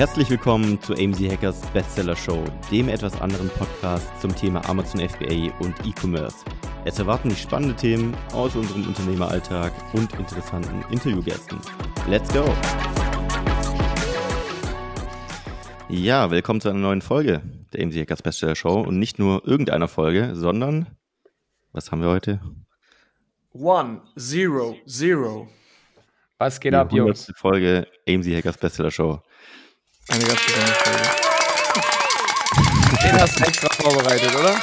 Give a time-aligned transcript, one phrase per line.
[0.00, 5.54] Herzlich willkommen zu AMZ Hackers Bestseller Show, dem etwas anderen Podcast zum Thema Amazon FBA
[5.60, 6.38] und E-Commerce.
[6.86, 11.58] Es erwarten dich spannende Themen aus unserem Unternehmeralltag und interessanten Interviewgästen.
[12.08, 12.50] Let's go!
[15.90, 17.42] Ja, willkommen zu einer neuen Folge
[17.74, 20.86] der AMZ Hackers Bestseller Show und nicht nur irgendeiner Folge, sondern
[21.72, 22.40] was haben wir heute?
[23.52, 25.46] One, zero, zero.
[26.38, 27.30] Was geht Die ab, Jungs?
[27.36, 29.20] Folge AMZ Hackers Bestseller Show.
[30.10, 31.02] Eine ganz besondere Folge.
[33.04, 34.56] Den hast du extra vorbereitet, oder?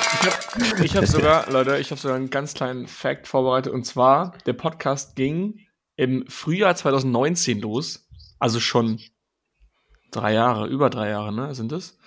[0.83, 3.71] Ich habe hab sogar, Leute, ich habe sogar einen ganz kleinen Fact vorbereitet.
[3.71, 5.61] Und zwar, der Podcast ging
[5.95, 8.09] im Frühjahr 2019 los.
[8.39, 8.99] Also schon
[10.11, 11.97] drei Jahre, über drei Jahre, ne, sind es.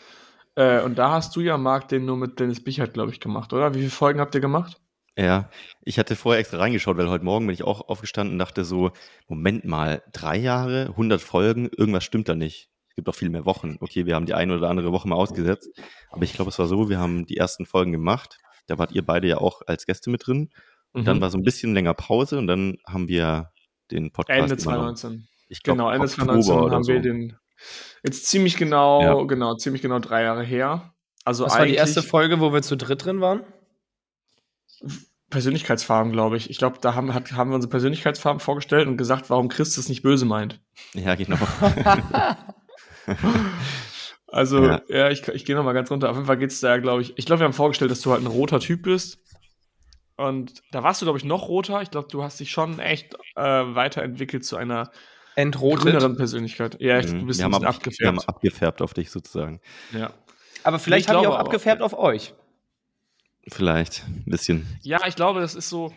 [0.55, 3.55] Äh, und da hast du ja, Marc, den nur mit Dennis Bichert, glaube ich, gemacht,
[3.55, 3.73] oder?
[3.73, 4.79] Wie viele Folgen habt ihr gemacht?
[5.17, 5.49] Ja,
[5.83, 8.91] ich hatte vorher extra reingeschaut, weil heute Morgen bin ich auch aufgestanden und dachte so,
[9.29, 13.77] Moment mal, drei Jahre, 100 Folgen, irgendwas stimmt da nicht gibt auch viel mehr Wochen.
[13.81, 15.71] Okay, wir haben die eine oder andere Woche mal ausgesetzt,
[16.11, 18.39] aber ich glaube, es war so, wir haben die ersten Folgen gemacht.
[18.67, 20.51] Da wart ihr beide ja auch als Gäste mit drin.
[20.93, 21.07] Und mhm.
[21.07, 23.51] dann war so ein bisschen länger Pause und dann haben wir
[23.91, 24.39] den Podcast.
[24.39, 25.29] Ende 2019.
[25.49, 26.93] Ich glaub, genau, Ende 2019 haben so.
[26.93, 27.37] wir den.
[28.03, 29.25] Jetzt ziemlich genau, ja.
[29.25, 30.95] genau, ziemlich genau drei Jahre her.
[31.25, 33.43] Also Was war die erste Folge, wo wir zu dritt drin waren?
[35.29, 36.51] Persönlichkeitsfarben, glaube ich.
[36.51, 40.03] Ich glaube, da haben, hat, haben wir unsere Persönlichkeitsfarben vorgestellt und gesagt, warum Christus nicht
[40.03, 40.61] böse meint.
[40.95, 41.37] Ja, genau.
[44.29, 46.11] also, ja, ja ich, ich gehe nochmal ganz runter.
[46.11, 47.17] Auf jeden Fall geht es da, glaube ich.
[47.17, 49.19] Ich glaube, wir haben vorgestellt, dass du halt ein roter Typ bist.
[50.17, 51.81] Und da warst du, glaube ich, noch roter.
[51.81, 54.91] Ich glaube, du hast dich schon echt äh, weiterentwickelt zu einer
[55.35, 56.77] grüneren Persönlichkeit.
[56.81, 57.21] Ja, echt, mhm.
[57.21, 58.01] du bist wir ein bisschen abgefärbt.
[58.01, 59.61] Wir haben abgefärbt auf dich sozusagen.
[59.93, 60.13] Ja.
[60.63, 62.35] Aber vielleicht habe ich auch abgefärbt auch, auf euch.
[63.49, 64.67] Vielleicht, ein bisschen.
[64.83, 65.93] Ja, ich glaube, das ist so,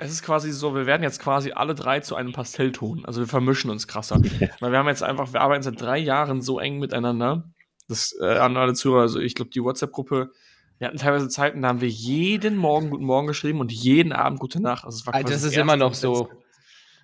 [0.00, 3.04] es ist quasi so, wir werden jetzt quasi alle drei zu einem Pastellton.
[3.04, 4.20] Also wir vermischen uns krasser.
[4.60, 7.44] Weil wir haben jetzt einfach, wir arbeiten seit drei Jahren so eng miteinander.
[7.88, 10.30] Das äh, an alle Zuhörer, also ich glaube, die WhatsApp-Gruppe,
[10.78, 14.40] wir hatten teilweise Zeiten, da haben wir jeden Morgen Guten Morgen geschrieben und jeden Abend
[14.40, 14.84] Gute Nacht.
[14.84, 16.28] Also das, das ist immer noch so.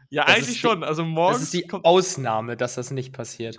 [0.09, 0.83] Ja, das eigentlich schon.
[0.83, 1.35] Also morgen.
[1.35, 3.59] Das ist die Ausnahme, dass das nicht passiert.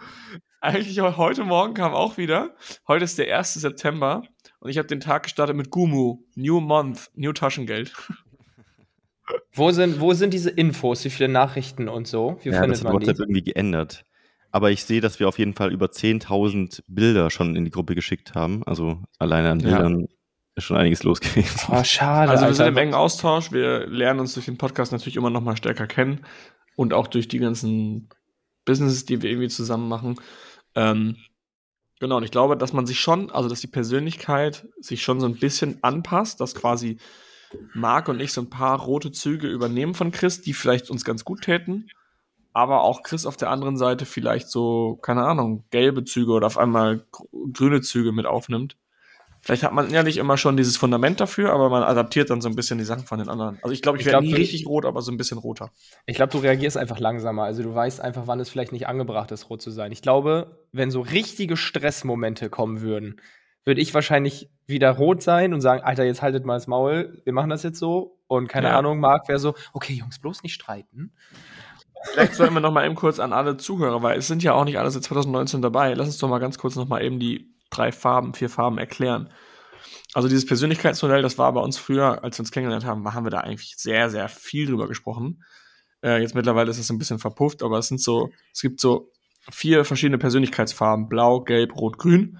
[0.59, 2.55] Eigentlich heute Morgen kam auch wieder.
[2.87, 3.53] Heute ist der 1.
[3.53, 4.23] September
[4.59, 6.23] und ich habe den Tag gestartet mit Gumu.
[6.35, 7.93] New Month, New Taschengeld.
[9.53, 11.03] Wo sind, wo sind diese Infos?
[11.05, 12.39] Wie viele Nachrichten und so?
[12.43, 13.23] Wie ja, das hat WhatsApp die?
[13.23, 14.05] irgendwie geändert.
[14.51, 17.95] Aber ich sehe, dass wir auf jeden Fall über 10.000 Bilder schon in die Gruppe
[17.95, 18.63] geschickt haben.
[18.65, 20.07] Also alleine an Bildern ja.
[20.55, 21.71] ist schon einiges los gewesen.
[21.71, 22.31] Oh, schade.
[22.31, 23.51] Also wir sind im engen Austausch.
[23.51, 26.25] Wir lernen uns durch den Podcast natürlich immer noch mal stärker kennen.
[26.75, 28.09] Und auch durch die ganzen
[28.65, 30.15] Businesses, die wir irgendwie zusammen machen.
[30.75, 31.17] Ähm,
[31.99, 35.27] genau, und ich glaube, dass man sich schon, also dass die Persönlichkeit sich schon so
[35.27, 36.97] ein bisschen anpasst, dass quasi
[37.73, 41.25] Marc und ich so ein paar rote Züge übernehmen von Chris, die vielleicht uns ganz
[41.25, 41.89] gut täten.
[42.53, 46.57] Aber auch Chris auf der anderen Seite vielleicht so, keine Ahnung, gelbe Züge oder auf
[46.57, 47.05] einmal
[47.53, 48.75] grüne Züge mit aufnimmt.
[49.43, 52.49] Vielleicht hat man ja nicht immer schon dieses Fundament dafür, aber man adaptiert dann so
[52.49, 53.57] ein bisschen die Sachen von den anderen.
[53.63, 55.71] Also ich glaube, ich, ich werde nie richtig rot, aber so ein bisschen roter.
[56.05, 57.43] Ich glaube, du reagierst einfach langsamer.
[57.43, 59.91] Also du weißt einfach, wann es vielleicht nicht angebracht ist, rot zu sein.
[59.91, 63.19] Ich glaube, wenn so richtige Stressmomente kommen würden,
[63.65, 67.33] würde ich wahrscheinlich wieder rot sein und sagen, Alter, jetzt haltet mal das Maul, wir
[67.33, 68.17] machen das jetzt so.
[68.27, 68.79] Und keine ja.
[68.79, 71.13] Ahnung, Marc wäre so, okay, Jungs, bloß nicht streiten.
[72.11, 74.65] Vielleicht sollten wir noch mal eben kurz an alle Zuhörer, weil es sind ja auch
[74.65, 75.93] nicht alle seit 2019 dabei.
[75.93, 79.29] Lass uns doch mal ganz kurz noch mal eben die drei Farben, vier Farben erklären.
[80.13, 83.31] Also dieses Persönlichkeitsmodell, das war bei uns früher, als wir uns kennengelernt haben, haben wir
[83.31, 85.43] da eigentlich sehr, sehr viel drüber gesprochen.
[86.03, 89.11] Äh, jetzt mittlerweile ist es ein bisschen verpufft, aber es sind so, es gibt so
[89.51, 92.39] vier verschiedene Persönlichkeitsfarben: Blau, Gelb, Rot, Grün.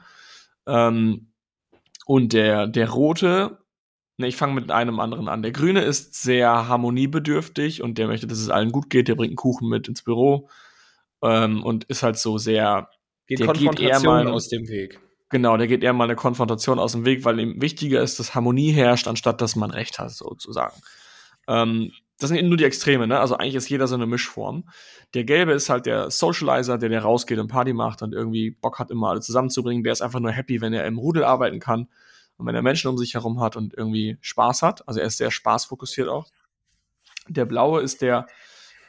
[0.68, 1.31] Ähm,
[2.11, 3.59] und der, der rote,
[4.17, 5.44] ne, ich fange mit einem anderen an.
[5.44, 9.07] Der grüne ist sehr harmoniebedürftig und der möchte, dass es allen gut geht.
[9.07, 10.49] Der bringt einen Kuchen mit ins Büro
[11.23, 12.89] ähm, und ist halt so sehr.
[13.27, 14.99] Geht der Konfrontation geht eher mal, aus dem Weg.
[15.29, 18.35] Genau, der geht eher mal eine Konfrontation aus dem Weg, weil ihm wichtiger ist, dass
[18.35, 20.75] Harmonie herrscht, anstatt dass man Recht hat, sozusagen.
[21.47, 23.20] Ähm, das sind nur die Extreme, ne?
[23.20, 24.70] Also eigentlich ist jeder so eine Mischform.
[25.16, 28.78] Der Gelbe ist halt der Socializer, der, der rausgeht und Party macht und irgendwie Bock
[28.78, 29.84] hat, immer alle zusammenzubringen.
[29.84, 31.88] Der ist einfach nur happy, wenn er im Rudel arbeiten kann
[32.38, 34.88] und wenn er Menschen um sich herum hat und irgendwie Spaß hat.
[34.88, 36.28] Also er ist sehr spaßfokussiert auch.
[37.28, 38.28] Der Blaue ist der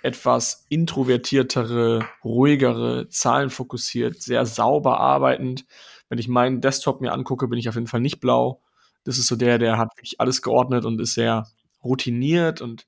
[0.02, 5.64] etwas introvertiertere, ruhigere, zahlenfokussiert, sehr sauber arbeitend.
[6.10, 8.60] Wenn ich meinen Desktop mir angucke, bin ich auf jeden Fall nicht blau.
[9.04, 11.46] Das ist so der, der hat wirklich alles geordnet und ist sehr
[11.82, 12.86] routiniert und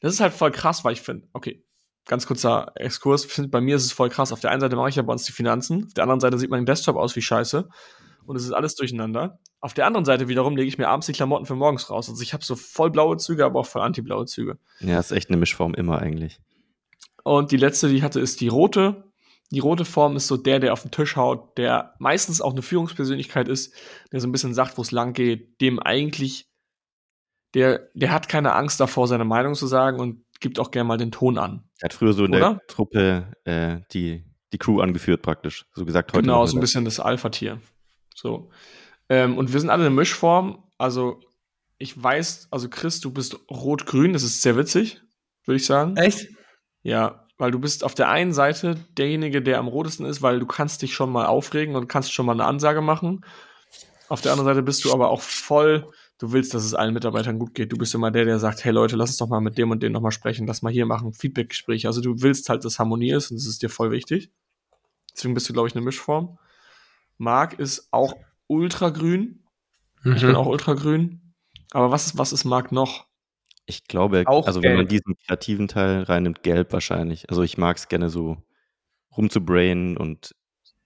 [0.00, 1.64] das ist halt voll krass, weil ich finde, okay,
[2.06, 4.32] ganz kurzer Exkurs, find, bei mir ist es voll krass.
[4.32, 6.38] Auf der einen Seite mache ich ja bei uns die Finanzen, auf der anderen Seite
[6.38, 7.68] sieht mein Desktop aus wie Scheiße
[8.24, 9.38] und es ist alles durcheinander.
[9.60, 12.08] Auf der anderen Seite wiederum lege ich mir abends die Klamotten für morgens raus.
[12.08, 14.58] Also ich habe so voll blaue Züge, aber auch voll antiblaue Züge.
[14.80, 16.40] Ja, ist echt eine Mischform immer eigentlich.
[17.22, 19.04] Und die letzte, die ich hatte, ist die rote.
[19.50, 22.62] die rote Form ist so der, der auf den Tisch haut, der meistens auch eine
[22.62, 23.74] Führungspersönlichkeit ist,
[24.10, 26.48] der so ein bisschen sagt, wo es lang geht, dem eigentlich,
[27.54, 30.98] der, der hat keine Angst davor, seine Meinung zu sagen und gibt auch gerne mal
[30.98, 31.64] den Ton an.
[31.80, 32.54] Er hat früher so in Oder?
[32.54, 35.66] der Truppe äh, die, die Crew angeführt praktisch.
[35.74, 36.22] So gesagt heute.
[36.22, 37.60] Genau, so ein bisschen das Alpha-Tier.
[38.14, 38.50] So.
[39.08, 40.62] Ähm, und wir sind alle eine Mischform.
[40.78, 41.20] Also
[41.78, 45.02] ich weiß, also Chris, du bist rot-grün, das ist sehr witzig,
[45.44, 45.96] würde ich sagen.
[45.96, 46.28] Echt?
[46.82, 50.46] Ja, weil du bist auf der einen Seite derjenige, der am rotesten ist, weil du
[50.46, 53.24] kannst dich schon mal aufregen und kannst schon mal eine Ansage machen.
[54.08, 57.38] Auf der anderen Seite bist du aber auch voll, du willst, dass es allen Mitarbeitern
[57.38, 57.72] gut geht.
[57.72, 59.82] Du bist immer der, der sagt, hey Leute, lass uns doch mal mit dem und
[59.82, 61.88] dem nochmal sprechen, lass mal hier machen, Feedbackgespräche.
[61.88, 64.30] Also du willst halt, dass Harmonie ist und das ist dir voll wichtig.
[65.14, 66.38] Deswegen bist du, glaube ich, eine Mischform.
[67.18, 68.14] Marc ist auch
[68.46, 69.44] ultragrün.
[70.02, 70.16] Mhm.
[70.16, 71.34] Ich bin auch ultragrün.
[71.72, 73.06] Aber was ist, was ist Marc noch?
[73.66, 74.72] Ich glaube, auch also gelb.
[74.72, 77.30] wenn man diesen kreativen Teil reinnimmt, gelb wahrscheinlich.
[77.30, 78.42] Also ich mag es gerne so
[79.16, 80.34] rumzubrainen und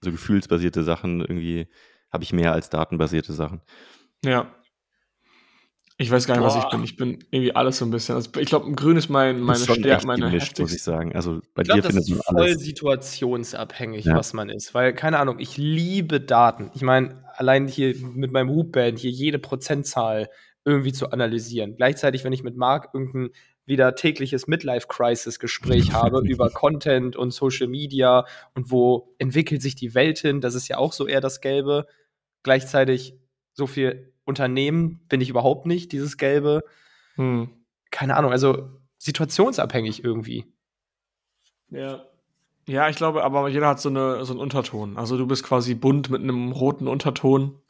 [0.01, 1.69] so gefühlsbasierte Sachen irgendwie
[2.13, 3.63] habe ich mehr als datenbasierte Sachen.
[4.25, 4.55] Ja.
[5.99, 6.55] Ich weiß gar nicht, Boah.
[6.55, 6.85] was ich bin.
[6.85, 8.17] Ich bin irgendwie alles so ein bisschen.
[8.17, 11.15] Also ich glaube, grün ist mein, meine Stärke, meine gemischt, muss ich sagen.
[11.15, 12.53] Also bei ich glaub, dir findet man alles.
[12.53, 14.15] voll situationsabhängig, ja.
[14.15, 14.75] was man ist.
[14.75, 16.71] Weil, keine Ahnung, ich liebe Daten.
[16.75, 20.29] Ich meine, allein hier mit meinem Hoopband, hier jede Prozentzahl
[20.67, 21.77] irgendwie zu analysieren.
[21.77, 23.31] Gleichzeitig, wenn ich mit Marc irgendein
[23.65, 30.19] wieder tägliches Midlife-Crisis-Gespräch habe über Content und Social Media und wo entwickelt sich die Welt
[30.19, 31.87] hin, das ist ja auch so eher das Gelbe.
[32.43, 33.15] Gleichzeitig
[33.55, 36.63] so viel Unternehmen bin ich überhaupt nicht, dieses Gelbe.
[37.15, 37.49] Hm.
[37.91, 38.69] Keine Ahnung, also
[38.99, 40.45] situationsabhängig irgendwie.
[41.71, 42.05] Ja.
[42.69, 44.99] Ja, ich glaube, aber jeder hat so, eine, so einen Unterton.
[44.99, 47.61] Also du bist quasi bunt mit einem roten Unterton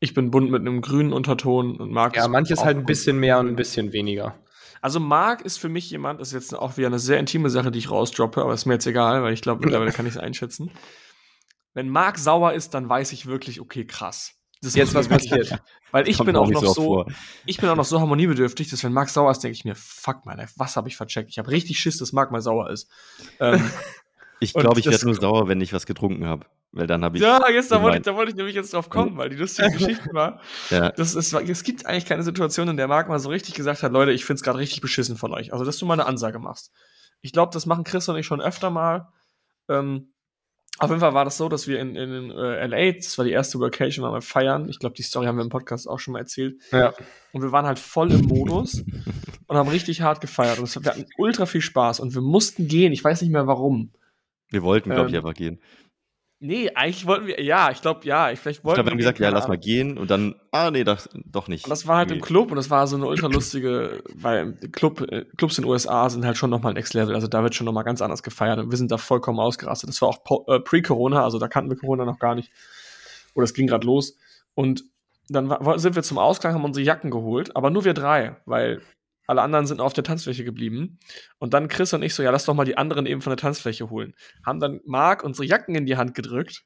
[0.00, 3.38] ich bin bunt mit einem grünen Unterton und Marc Ja, manches halt ein bisschen mehr
[3.38, 4.34] und ein bisschen weniger.
[4.80, 7.70] Also Marc ist für mich jemand, das ist jetzt auch wieder eine sehr intime Sache,
[7.70, 10.18] die ich rausdroppe, aber ist mir jetzt egal, weil ich glaube, mittlerweile kann ich es
[10.18, 10.70] einschätzen.
[11.74, 14.39] Wenn Marc sauer ist, dann weiß ich wirklich, okay, krass.
[14.62, 15.58] Das jetzt was passiert.
[15.90, 17.06] Weil ich bin auch noch so, vor.
[17.46, 20.26] ich bin auch noch so harmoniebedürftig, dass wenn Marc sauer ist, denke ich mir, fuck
[20.26, 21.30] my life, was habe ich vercheckt?
[21.30, 22.90] Ich habe richtig Schiss, dass Marc mal sauer ist.
[23.40, 23.70] Ähm,
[24.40, 26.44] ich glaube, ich werde nur sauer, wenn ich was getrunken habe.
[26.72, 27.22] Weil dann habe ich.
[27.22, 29.70] Ja, jetzt, da wollte, ich, da wollte ich nämlich jetzt drauf kommen, weil die lustige
[29.76, 30.40] Geschichte war.
[30.68, 30.90] Ja.
[30.90, 33.92] Das ist, es gibt eigentlich keine Situation, in der Marc mal so richtig gesagt hat,
[33.92, 35.52] Leute, ich finde es gerade richtig beschissen von euch.
[35.52, 36.70] Also, dass du mal eine Ansage machst.
[37.22, 39.08] Ich glaube, das machen Chris und ich schon öfter mal.
[39.68, 40.12] Ähm,
[40.80, 43.24] auf jeden Fall war das so, dass wir in, in, in äh, LA, das war
[43.26, 44.68] die erste Vacation, waren wir feiern.
[44.70, 46.58] Ich glaube, die Story haben wir im Podcast auch schon mal erzählt.
[46.72, 46.94] Ja.
[47.32, 48.82] Und wir waren halt voll im Modus
[49.46, 50.58] und haben richtig hart gefeiert.
[50.58, 52.92] Und wir hatten ultra viel Spaß und wir mussten gehen.
[52.92, 53.90] Ich weiß nicht mehr warum.
[54.48, 55.60] Wir wollten, glaube ich, ähm, einfach gehen.
[56.42, 58.90] Nee, eigentlich wollten wir, ja, ich glaube, ja, ich, vielleicht wollten ich glaub, wir.
[58.92, 61.64] haben gesagt, ja, lass mal gehen und dann, ah, nee, das, doch nicht.
[61.64, 62.16] Und das war halt nee.
[62.16, 65.70] im Club und das war so eine ultra lustige, weil Club, äh, Clubs in den
[65.70, 68.58] USA sind halt schon nochmal Next Level, also da wird schon nochmal ganz anders gefeiert
[68.58, 69.90] und wir sind da vollkommen ausgerastet.
[69.90, 72.50] Das war auch äh, pre-Corona, also da kannten wir Corona noch gar nicht.
[73.34, 74.16] Oder es ging gerade los.
[74.54, 74.84] Und
[75.28, 78.80] dann war, sind wir zum Ausklang, haben unsere Jacken geholt, aber nur wir drei, weil
[79.30, 80.98] alle anderen sind auf der Tanzfläche geblieben.
[81.38, 83.36] Und dann Chris und ich so, ja, lass doch mal die anderen eben von der
[83.36, 84.14] Tanzfläche holen.
[84.44, 86.64] Haben dann Marc unsere Jacken in die Hand gedrückt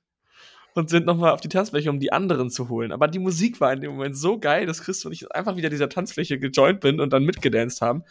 [0.74, 2.90] und sind nochmal auf die Tanzfläche, um die anderen zu holen.
[2.90, 5.68] Aber die Musik war in dem Moment so geil, dass Chris und ich einfach wieder
[5.68, 8.02] dieser Tanzfläche gejoint bin und dann mitgedanced haben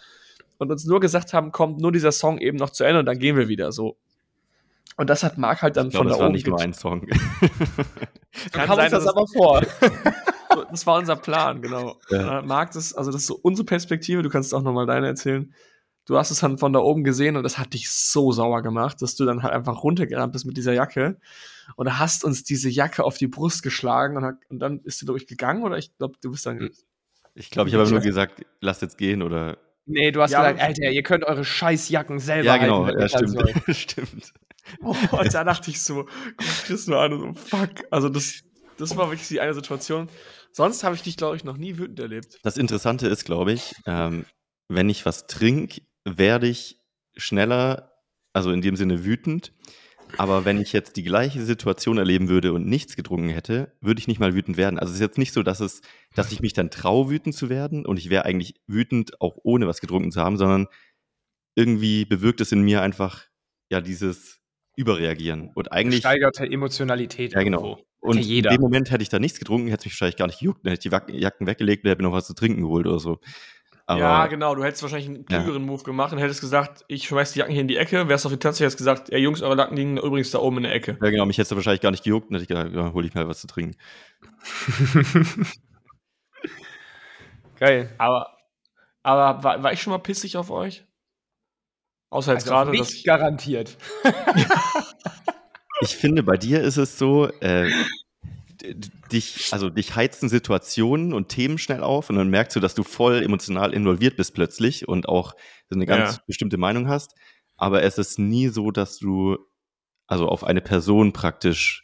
[0.59, 3.17] und uns nur gesagt haben, kommt nur dieser Song eben noch zu Ende und dann
[3.17, 3.97] gehen wir wieder so.
[4.97, 6.19] Und das hat Marc halt dann ich glaub, von da oben.
[6.19, 7.07] Das war nicht nur ein Song.
[8.51, 9.63] Kann kam sein, uns das aber vor.
[10.69, 11.99] das war unser Plan, genau.
[12.09, 12.41] Ja.
[12.41, 15.53] Marc, das, also das ist so unsere Perspektive, du kannst auch nochmal deine erzählen.
[16.05, 19.01] Du hast es dann von da oben gesehen und das hat dich so sauer gemacht,
[19.01, 21.17] dass du dann halt einfach runtergerannt bist mit dieser Jacke
[21.77, 25.05] und hast uns diese Jacke auf die Brust geschlagen und, hat, und dann bist du
[25.05, 26.71] durchgegangen oder ich glaube, du bist dann.
[27.35, 29.57] Ich glaube, ich habe nur gesagt, lasst jetzt gehen oder.
[29.85, 33.09] Nee, du hast ja, gesagt, Alter, ihr könnt eure Scheißjacken selber Ja, genau, halten, ja,
[33.09, 33.63] stimmt.
[33.75, 34.33] stimmt.
[34.81, 36.05] Oh, und da dachte ich so,
[36.37, 37.69] guck Chris nur an und so, fuck.
[37.91, 38.43] Also das,
[38.77, 40.09] das war wirklich die eine Situation.
[40.53, 42.39] Sonst habe ich dich, glaube ich, noch nie wütend erlebt.
[42.43, 44.25] Das Interessante ist, glaube ich, ähm,
[44.69, 46.79] wenn ich was trinke, werde ich
[47.15, 47.91] schneller,
[48.33, 49.51] also in dem Sinne wütend.
[50.17, 54.07] Aber wenn ich jetzt die gleiche Situation erleben würde und nichts getrunken hätte, würde ich
[54.07, 54.77] nicht mal wütend werden.
[54.77, 55.81] Also es ist jetzt nicht so, dass es,
[56.13, 59.67] dass ich mich dann traue, wütend zu werden und ich wäre eigentlich wütend, auch ohne
[59.67, 60.67] was getrunken zu haben, sondern
[61.55, 63.23] irgendwie bewirkt es in mir einfach
[63.71, 64.42] ja dieses
[64.75, 65.51] Überreagieren.
[65.53, 65.99] Und eigentlich.
[65.99, 67.33] Steigerte Emotionalität.
[67.33, 67.61] Ja, genau.
[67.61, 67.83] Irgendwo.
[67.99, 70.39] Und in dem Moment hätte ich da nichts getrunken, hätte es mich wahrscheinlich gar nicht
[70.39, 72.85] gejuckt, dann hätte ich die Jacken weggelegt und hätte mir noch was zu trinken geholt
[72.85, 73.19] oder so.
[73.85, 75.67] Aber, ja, genau, du hättest wahrscheinlich einen klügeren ja.
[75.67, 78.31] Move gemacht und hättest gesagt, ich schmeiß die Jacken hier in die Ecke, wärst auf
[78.31, 80.97] die Tanze, hättest gesagt, ey Jungs, eure Jacken liegen übrigens da oben in der Ecke.
[81.01, 83.13] Ja, genau, mich hätte wahrscheinlich gar nicht gejuckt und hätte ich gedacht, ja, hol ich
[83.13, 83.77] mal was zu trinken.
[87.59, 87.89] Geil.
[87.97, 88.37] Aber,
[89.03, 90.85] aber war, war ich schon mal pissig auf euch?
[92.13, 92.71] Außer jetzt also gerade.
[92.71, 93.75] Nicht garantiert.
[95.81, 97.71] ich finde, bei dir ist es so, äh,
[99.11, 102.83] dich, also dich heizen Situationen und Themen schnell auf und dann merkst du, dass du
[102.83, 105.33] voll emotional involviert bist plötzlich und auch
[105.71, 106.23] eine ganz Ja.
[106.27, 107.15] bestimmte Meinung hast.
[107.57, 109.39] Aber es ist nie so, dass du
[110.05, 111.83] also auf eine Person praktisch,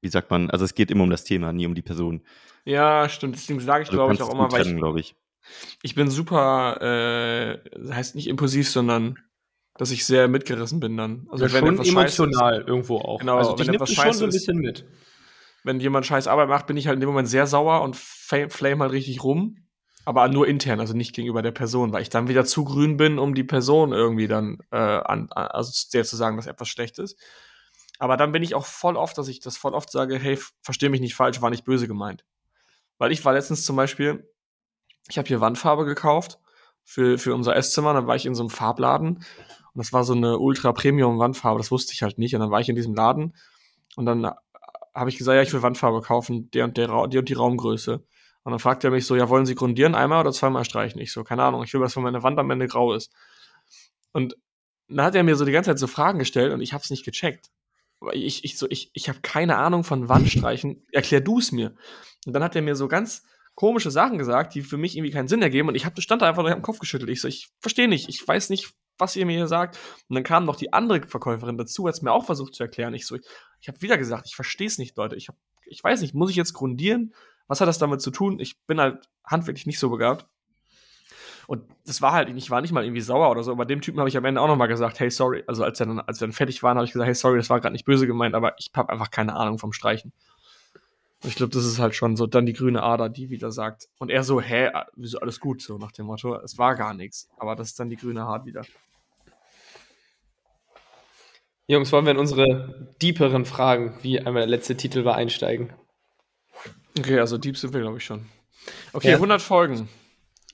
[0.00, 2.22] wie sagt man, also es geht immer um das Thema, nie um die Person.
[2.64, 3.34] Ja, stimmt.
[3.34, 5.16] Deswegen sage ich, Also glaube ich, auch immer, weil trennen, ich, glaube ich.
[5.82, 9.18] Ich bin super, äh, heißt nicht impulsiv, sondern
[9.76, 11.26] dass ich sehr mitgerissen bin dann.
[11.30, 13.20] Also Also schon etwas emotional irgendwo auch.
[13.20, 14.84] Genau, also wenn dich nimmt etwas schon so ein ist- bisschen mit.
[15.64, 18.82] wenn jemand scheiß Arbeit macht, bin ich halt in dem Moment sehr sauer und flame
[18.84, 19.56] halt richtig rum.
[20.06, 23.18] Aber nur intern, also nicht gegenüber der Person, weil ich dann wieder zu grün bin,
[23.18, 27.20] um die Person irgendwie dann, äh, an, also der zu sagen, dass etwas schlecht ist.
[27.98, 30.88] Aber dann bin ich auch voll oft, dass ich das voll oft sage, hey, versteh
[30.88, 32.24] mich nicht falsch, war nicht böse gemeint.
[32.96, 34.26] Weil ich war letztens zum Beispiel,
[35.10, 36.38] ich habe hier Wandfarbe gekauft
[36.84, 40.14] für, für unser Esszimmer, dann war ich in so einem Farbladen und das war so
[40.14, 42.34] eine Ultra-Premium-Wandfarbe, das wusste ich halt nicht.
[42.34, 43.34] Und dann war ich in diesem Laden
[43.96, 44.30] und dann
[44.94, 48.02] habe ich gesagt, ja, ich will Wandfarbe kaufen, der und der, die und die Raumgröße.
[48.42, 51.00] Und dann fragt er mich so, ja, wollen Sie grundieren, einmal oder zweimal streichen?
[51.00, 53.12] Ich so, keine Ahnung, ich will, dass von meiner Wand am Ende grau ist.
[54.12, 54.36] Und
[54.88, 56.90] dann hat er mir so die ganze Zeit so Fragen gestellt und ich habe es
[56.90, 57.50] nicht gecheckt.
[58.00, 61.74] Weil Ich, ich, so, ich, ich habe keine Ahnung von Wandstreichen, erklär du es mir.
[62.26, 63.22] Und dann hat er mir so ganz
[63.60, 66.28] komische Sachen gesagt, die für mich irgendwie keinen Sinn ergeben und ich hab, stand da
[66.30, 67.10] einfach nur, den Kopf geschüttelt.
[67.10, 69.78] Ich so, ich verstehe nicht, ich weiß nicht, was ihr mir hier sagt.
[70.08, 72.94] Und dann kam noch die andere Verkäuferin dazu, hat es mir auch versucht zu erklären.
[72.94, 73.22] Ich so, ich,
[73.60, 75.14] ich habe wieder gesagt, ich verstehe es nicht, Leute.
[75.14, 75.36] Ich, hab,
[75.66, 77.12] ich weiß nicht, muss ich jetzt grundieren?
[77.48, 78.40] Was hat das damit zu tun?
[78.40, 80.26] Ich bin halt handwerklich nicht so begabt.
[81.46, 83.98] Und das war halt, ich war nicht mal irgendwie sauer oder so, aber dem Typen
[83.98, 85.44] habe ich am Ende auch nochmal gesagt, hey, sorry.
[85.46, 87.50] Also als, er dann, als wir dann fertig waren, habe ich gesagt, hey, sorry, das
[87.50, 90.14] war gerade nicht böse gemeint, aber ich habe einfach keine Ahnung vom Streichen.
[91.22, 93.88] Ich glaube, das ist halt schon so dann die grüne Ader, die wieder sagt.
[93.98, 97.28] Und er so, hä, wieso alles gut, so nach dem Motto, es war gar nichts.
[97.36, 98.62] Aber das ist dann die grüne Haart wieder.
[101.66, 105.72] Jungs, wollen wir in unsere deeperen Fragen, wie einmal der letzte Titel war, einsteigen?
[106.98, 108.26] Okay, also Deep sind wir, glaube ich, schon.
[108.92, 109.14] Okay, Ja.
[109.16, 109.88] 100 Folgen.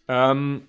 [0.09, 0.69] Ähm,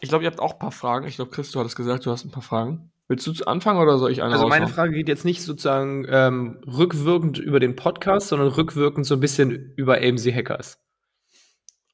[0.00, 1.06] ich glaube, ihr habt auch ein paar Fragen.
[1.06, 2.90] Ich glaube, Chris, du hattest gesagt, du hast ein paar Fragen.
[3.08, 4.68] Willst du zu anfangen oder soll ich eine Also meine?
[4.68, 9.74] Frage geht jetzt nicht sozusagen ähm, rückwirkend über den Podcast, sondern rückwirkend so ein bisschen
[9.76, 10.78] über AMC Hackers.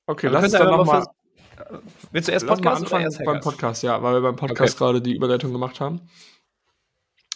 [0.06, 1.04] Okay, Aber lass uns dann nochmal
[2.12, 3.40] Willst du erst Podcast anfangen erst beim?
[3.40, 6.00] Podcast, ja, weil wir beim Podcast gerade die Überleitung gemacht haben.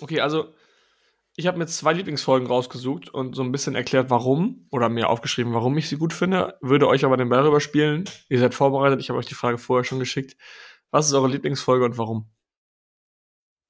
[0.00, 0.54] Okay, also
[1.36, 5.52] ich habe mir zwei Lieblingsfolgen rausgesucht und so ein bisschen erklärt, warum oder mir aufgeschrieben,
[5.52, 6.56] warum ich sie gut finde.
[6.60, 8.04] Würde euch aber den Ball rüberspielen.
[8.28, 9.00] Ihr seid vorbereitet.
[9.00, 10.36] Ich habe euch die Frage vorher schon geschickt.
[10.90, 12.30] Was ist eure Lieblingsfolge und warum?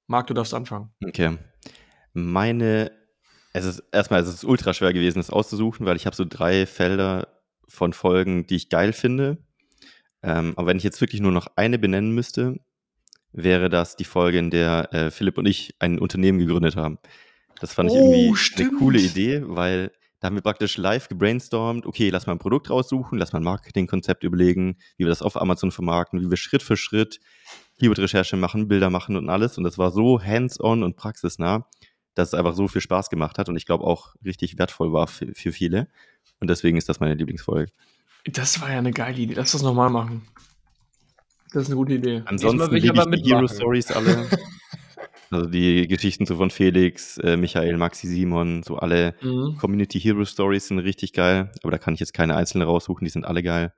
[0.07, 0.91] Marc, du darfst anfangen.
[1.03, 1.37] Okay.
[2.13, 2.91] Meine,
[3.53, 6.65] es ist erstmal, es ist ultra schwer gewesen, das auszusuchen, weil ich habe so drei
[6.65, 7.27] Felder
[7.67, 9.37] von Folgen, die ich geil finde.
[10.23, 12.59] Ähm, aber wenn ich jetzt wirklich nur noch eine benennen müsste,
[13.31, 16.99] wäre das die Folge, in der äh, Philipp und ich ein Unternehmen gegründet haben.
[17.59, 18.79] Das fand ich Oh, irgendwie eine stimmt.
[18.79, 19.91] coole Idee, weil
[20.25, 23.43] da haben wir praktisch live gebrainstormt, okay, lass mal ein Produkt raussuchen, lass mal ein
[23.43, 27.19] Marketingkonzept überlegen, wie wir das auf Amazon vermarkten, wie wir Schritt für Schritt
[27.77, 29.59] Keyword-Recherche machen, Bilder machen und alles.
[29.59, 31.67] Und das war so hands-on und praxisnah,
[32.15, 35.05] dass es einfach so viel Spaß gemacht hat und ich glaube auch richtig wertvoll war
[35.05, 35.89] für, für viele.
[36.39, 37.71] Und deswegen ist das meine Lieblingsfolge.
[38.25, 39.35] Das war ja eine geile Idee.
[39.35, 40.27] Lass das nochmal machen.
[41.53, 42.23] Das ist eine gute Idee.
[42.25, 43.47] Ansonsten will ich liebe ich aber die Hero.
[43.47, 44.27] Stories alle.
[45.31, 49.57] also die Geschichten so von Felix, äh, Michael, Maxi, Simon, so alle Mhm.
[49.59, 51.51] Community Hero Stories sind richtig geil.
[51.63, 53.73] Aber da kann ich jetzt keine einzelne raussuchen, die sind alle geil.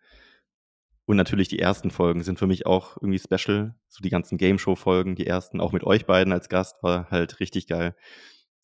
[1.05, 3.75] Und natürlich die ersten Folgen sind für mich auch irgendwie special.
[3.87, 7.09] So die ganzen Game Show Folgen, die ersten, auch mit euch beiden als Gast, war
[7.09, 7.95] halt richtig geil.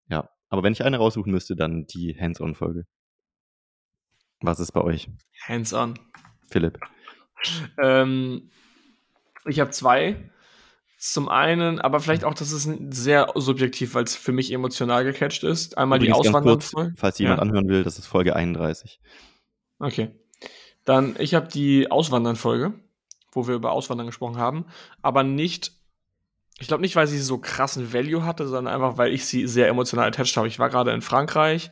[0.10, 2.86] Ja, aber wenn ich eine raussuchen müsste, dann die Hands-on-Folge.
[4.42, 5.08] Was ist bei euch,
[5.48, 5.94] Hands on.
[6.50, 6.78] Philipp?
[7.82, 8.52] Ähm,
[9.46, 10.30] ich habe zwei.
[11.06, 15.44] Zum einen, aber vielleicht auch, das ist sehr subjektiv, weil es für mich emotional gecatcht
[15.44, 15.78] ist.
[15.78, 16.94] Einmal die Übrigens Auswanderfolge.
[16.96, 17.42] Falls jemand Ja.
[17.42, 19.02] anhören will, das ist Folge 31.
[19.80, 20.12] Okay.
[20.86, 22.74] Dann, ich habe die Auswandern-Folge,
[23.34, 24.66] wo wir über Auswandern gesprochen haben,
[25.02, 25.74] aber nicht,
[26.60, 29.68] ich glaube nicht, weil sie so krassen Value hatte, sondern einfach, weil ich sie sehr
[29.68, 30.48] emotional attached habe.
[30.48, 31.72] Ich war gerade in Frankreich,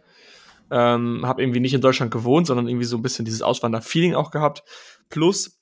[0.71, 4.31] ähm, habe irgendwie nicht in Deutschland gewohnt, sondern irgendwie so ein bisschen dieses Auswander-Feeling auch
[4.31, 4.63] gehabt.
[5.07, 5.60] Plus,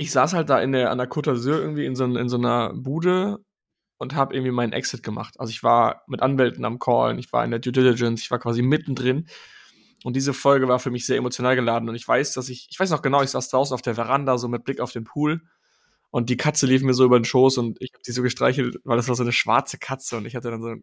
[0.00, 2.38] ich saß halt da in der, an der Côte d'Azur irgendwie in so, in so
[2.38, 3.44] einer Bude
[3.98, 5.34] und habe irgendwie meinen Exit gemacht.
[5.38, 8.38] Also ich war mit Anwälten am Call, ich war in der Due Diligence, ich war
[8.38, 9.26] quasi mittendrin.
[10.02, 11.86] Und diese Folge war für mich sehr emotional geladen.
[11.90, 14.38] Und ich weiß, dass ich, ich weiß noch genau, ich saß draußen auf der Veranda,
[14.38, 15.42] so mit Blick auf den Pool.
[16.10, 18.78] Und die Katze lief mir so über den Schoß und ich habe die so gestreichelt,
[18.84, 20.16] weil das war so eine schwarze Katze.
[20.16, 20.74] Und ich hatte dann so,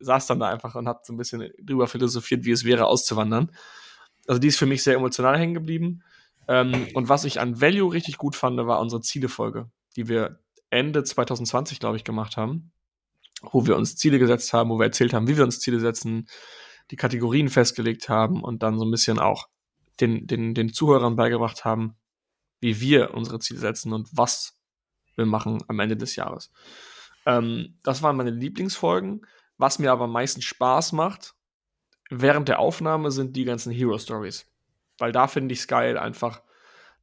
[0.00, 3.52] saß dann da einfach und hab so ein bisschen drüber philosophiert, wie es wäre, auszuwandern.
[4.26, 6.02] Also die ist für mich sehr emotional hängen geblieben.
[6.48, 10.40] Ähm, und was ich an Value richtig gut fand, war unsere Zielefolge, die wir
[10.70, 12.72] Ende 2020, glaube ich, gemacht haben.
[13.52, 16.28] wo wir uns Ziele gesetzt haben, wo wir erzählt haben, wie wir uns Ziele setzen,
[16.90, 19.46] die Kategorien festgelegt haben und dann so ein bisschen auch
[20.00, 21.96] den, den, den Zuhörern beigebracht haben,
[22.60, 24.58] wie wir unsere Ziele setzen und was
[25.14, 26.50] wir machen am Ende des Jahres.
[27.26, 29.26] Ähm, das waren meine Lieblingsfolgen.
[29.56, 31.34] Was mir aber am meisten Spaß macht,
[32.10, 34.46] während der Aufnahme sind die ganzen Hero Stories.
[34.98, 36.42] Weil da finde ich es geil, einfach,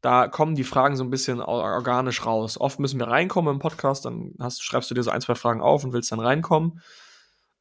[0.02, 2.60] da kommen die Fragen so ein bisschen organisch raus.
[2.60, 5.62] Oft müssen wir reinkommen im Podcast, dann hast, schreibst du dir so ein, zwei Fragen
[5.62, 6.82] auf und willst dann reinkommen.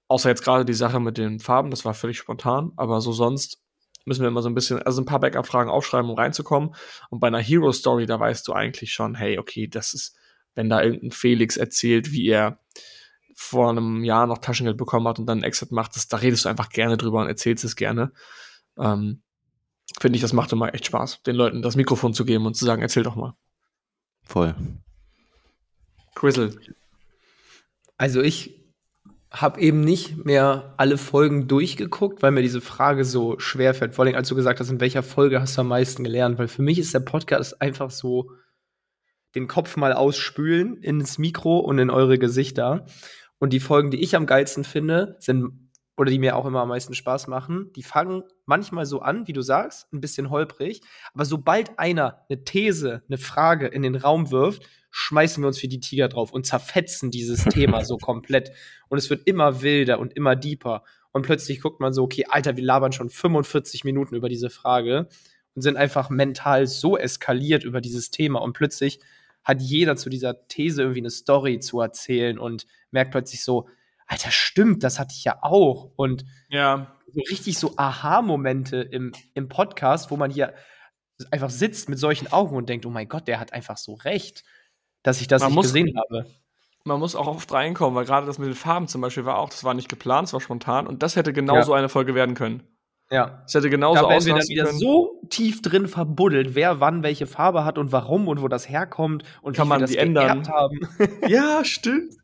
[0.08, 3.62] Außer jetzt gerade die Sache mit den Farben, das war völlig spontan, aber so sonst
[4.04, 6.74] müssen wir immer so ein bisschen, also ein paar Backup-Fragen aufschreiben, um reinzukommen.
[7.10, 10.16] Und bei einer Hero Story, da weißt du eigentlich schon, hey, okay, das ist,
[10.54, 12.58] wenn da irgendein Felix erzählt, wie er
[13.34, 16.44] vor einem Jahr noch Taschengeld bekommen hat und dann einen Exit macht, das, da redest
[16.44, 18.12] du einfach gerne drüber und erzählst es gerne.
[18.78, 19.22] Ähm,
[20.00, 22.64] Finde ich, das macht immer echt Spaß, den Leuten das Mikrofon zu geben und zu
[22.64, 23.34] sagen, erzähl doch mal.
[24.24, 24.54] Voll.
[26.14, 26.56] Grizzle.
[27.96, 28.64] Also ich
[29.30, 33.94] habe eben nicht mehr alle Folgen durchgeguckt, weil mir diese Frage so schwer fällt.
[33.94, 36.38] Vor allem, als du gesagt hast, in welcher Folge hast du am meisten gelernt?
[36.38, 38.30] Weil für mich ist der Podcast einfach so
[39.34, 42.86] den Kopf mal ausspülen ins Mikro und in eure Gesichter.
[43.38, 45.63] Und die Folgen, die ich am geilsten finde, sind
[45.96, 49.32] oder die mir auch immer am meisten Spaß machen, die fangen manchmal so an, wie
[49.32, 50.80] du sagst, ein bisschen holprig,
[51.12, 55.68] aber sobald einer eine These, eine Frage in den Raum wirft, schmeißen wir uns wie
[55.68, 58.52] die Tiger drauf und zerfetzen dieses Thema so komplett.
[58.88, 60.84] Und es wird immer wilder und immer deeper.
[61.12, 65.08] Und plötzlich guckt man so, okay, Alter, wir labern schon 45 Minuten über diese Frage
[65.54, 68.40] und sind einfach mental so eskaliert über dieses Thema.
[68.40, 69.00] Und plötzlich
[69.42, 73.68] hat jeder zu dieser These irgendwie eine Story zu erzählen und merkt plötzlich so,
[74.06, 75.92] Alter, stimmt, das hatte ich ja auch.
[75.96, 76.96] Und ja.
[77.12, 80.54] so richtig so Aha-Momente im, im Podcast, wo man hier
[81.30, 84.44] einfach sitzt mit solchen Augen und denkt, oh mein Gott, der hat einfach so recht
[85.04, 86.26] dass ich das man nicht muss, gesehen habe.
[86.84, 89.48] Man muss auch oft reinkommen, weil gerade das mit den Farben zum Beispiel war auch,
[89.48, 91.78] das war nicht geplant, es war spontan und das hätte genauso ja.
[91.78, 92.64] eine Folge werden können.
[93.10, 93.42] Ja.
[93.46, 94.78] Es hätte genauso da werden wir dann wieder können.
[94.78, 99.24] so tief drin verbuddelt, wer wann welche Farbe hat und warum und wo das herkommt
[99.42, 100.80] und kann man das die ändern haben.
[101.28, 102.14] ja, stimmt.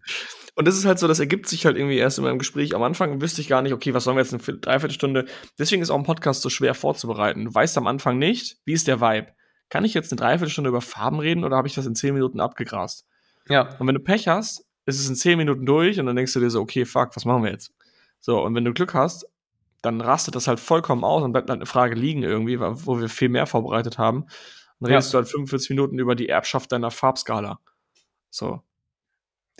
[0.55, 2.75] Und das ist halt so, das ergibt sich halt irgendwie erst in meinem Gespräch.
[2.75, 5.27] Am Anfang wüsste ich gar nicht, okay, was sollen wir jetzt eine Dreiviertelstunde.
[5.59, 7.47] Deswegen ist auch ein Podcast so schwer vorzubereiten.
[7.47, 9.29] Du weißt am Anfang nicht, wie ist der Vibe
[9.71, 12.41] kann ich jetzt eine Dreiviertelstunde über Farben reden oder habe ich das in zehn Minuten
[12.41, 13.07] abgegrast?
[13.49, 13.77] Ja.
[13.79, 16.41] Und wenn du Pech hast, ist es in zehn Minuten durch und dann denkst du
[16.41, 17.73] dir so, okay, fuck, was machen wir jetzt?
[18.21, 19.27] So, und wenn du Glück hast,
[19.81, 23.09] dann rastet das halt vollkommen aus und bleibt halt eine Frage liegen irgendwie, wo wir
[23.09, 24.27] viel mehr vorbereitet haben.
[24.81, 25.21] Dann redest ja.
[25.21, 27.61] du halt 45 Minuten über die Erbschaft deiner Farbskala.
[28.29, 28.61] So.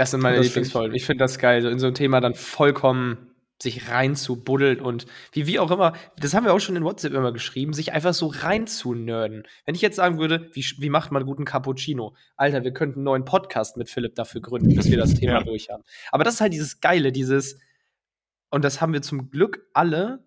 [0.01, 0.97] Das sind meine Lieblingsfolgen.
[0.97, 4.81] Ich finde das geil, so in so ein Thema dann vollkommen sich rein zu buddeln
[4.81, 7.93] und wie, wie auch immer, das haben wir auch schon in WhatsApp immer geschrieben, sich
[7.93, 9.43] einfach so rein zu nerden.
[9.67, 12.15] Wenn ich jetzt sagen würde, wie, wie macht man guten Cappuccino?
[12.39, 15.43] Alter, wir könnten einen neuen Podcast mit Philipp dafür gründen, dass wir das Thema ja.
[15.43, 15.83] durch haben.
[16.13, 17.61] Aber das ist halt dieses Geile, dieses,
[18.49, 20.25] und das haben wir zum Glück alle,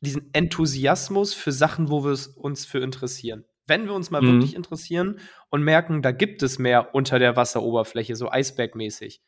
[0.00, 3.44] diesen Enthusiasmus für Sachen, wo wir uns für interessieren.
[3.68, 4.32] Wenn wir uns mal mhm.
[4.32, 9.20] wirklich interessieren und merken, da gibt es mehr unter der Wasseroberfläche, so Eisbergmäßig,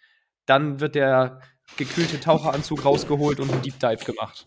[0.47, 1.41] dann wird der
[1.77, 4.47] gekühlte Taucheranzug rausgeholt und einen Deep Dive gemacht.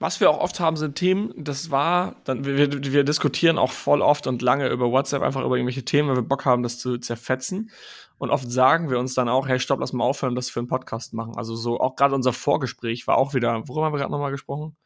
[0.00, 4.00] Was wir auch oft haben, sind Themen, das war, dann, wir, wir diskutieren auch voll
[4.00, 6.98] oft und lange über WhatsApp einfach über irgendwelche Themen, weil wir Bock haben, das zu
[6.98, 7.70] zerfetzen.
[8.16, 10.68] Und oft sagen wir uns dann auch, hey, stopp, lass mal aufhören, das für einen
[10.68, 11.36] Podcast machen.
[11.36, 14.76] Also so, auch gerade unser Vorgespräch war auch wieder, worüber haben wir gerade nochmal gesprochen?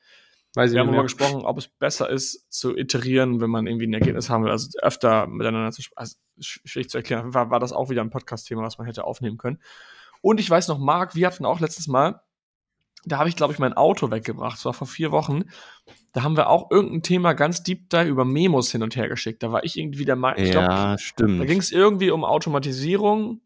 [0.55, 3.87] Weiß ich wir haben nochmal gesprochen, ob es besser ist, zu iterieren, wenn man irgendwie
[3.87, 5.99] ein Ergebnis haben will, also öfter miteinander zu sprechen.
[5.99, 7.33] Also, schwierig zu erklären.
[7.33, 9.61] War, war das auch wieder ein Podcast-Thema, was man hätte aufnehmen können.
[10.21, 12.21] Und ich weiß noch, Marc, wir hatten auch letztes Mal,
[13.05, 14.59] da habe ich, glaube ich, mein Auto weggebracht.
[14.59, 15.45] Das war vor vier Wochen.
[16.13, 19.43] Da haben wir auch irgendein Thema ganz deep da über Memos hin und her geschickt.
[19.43, 21.41] Da war ich irgendwie der Meinung, ja, glaub, stimmt.
[21.41, 23.43] Da ging es irgendwie um Automatisierung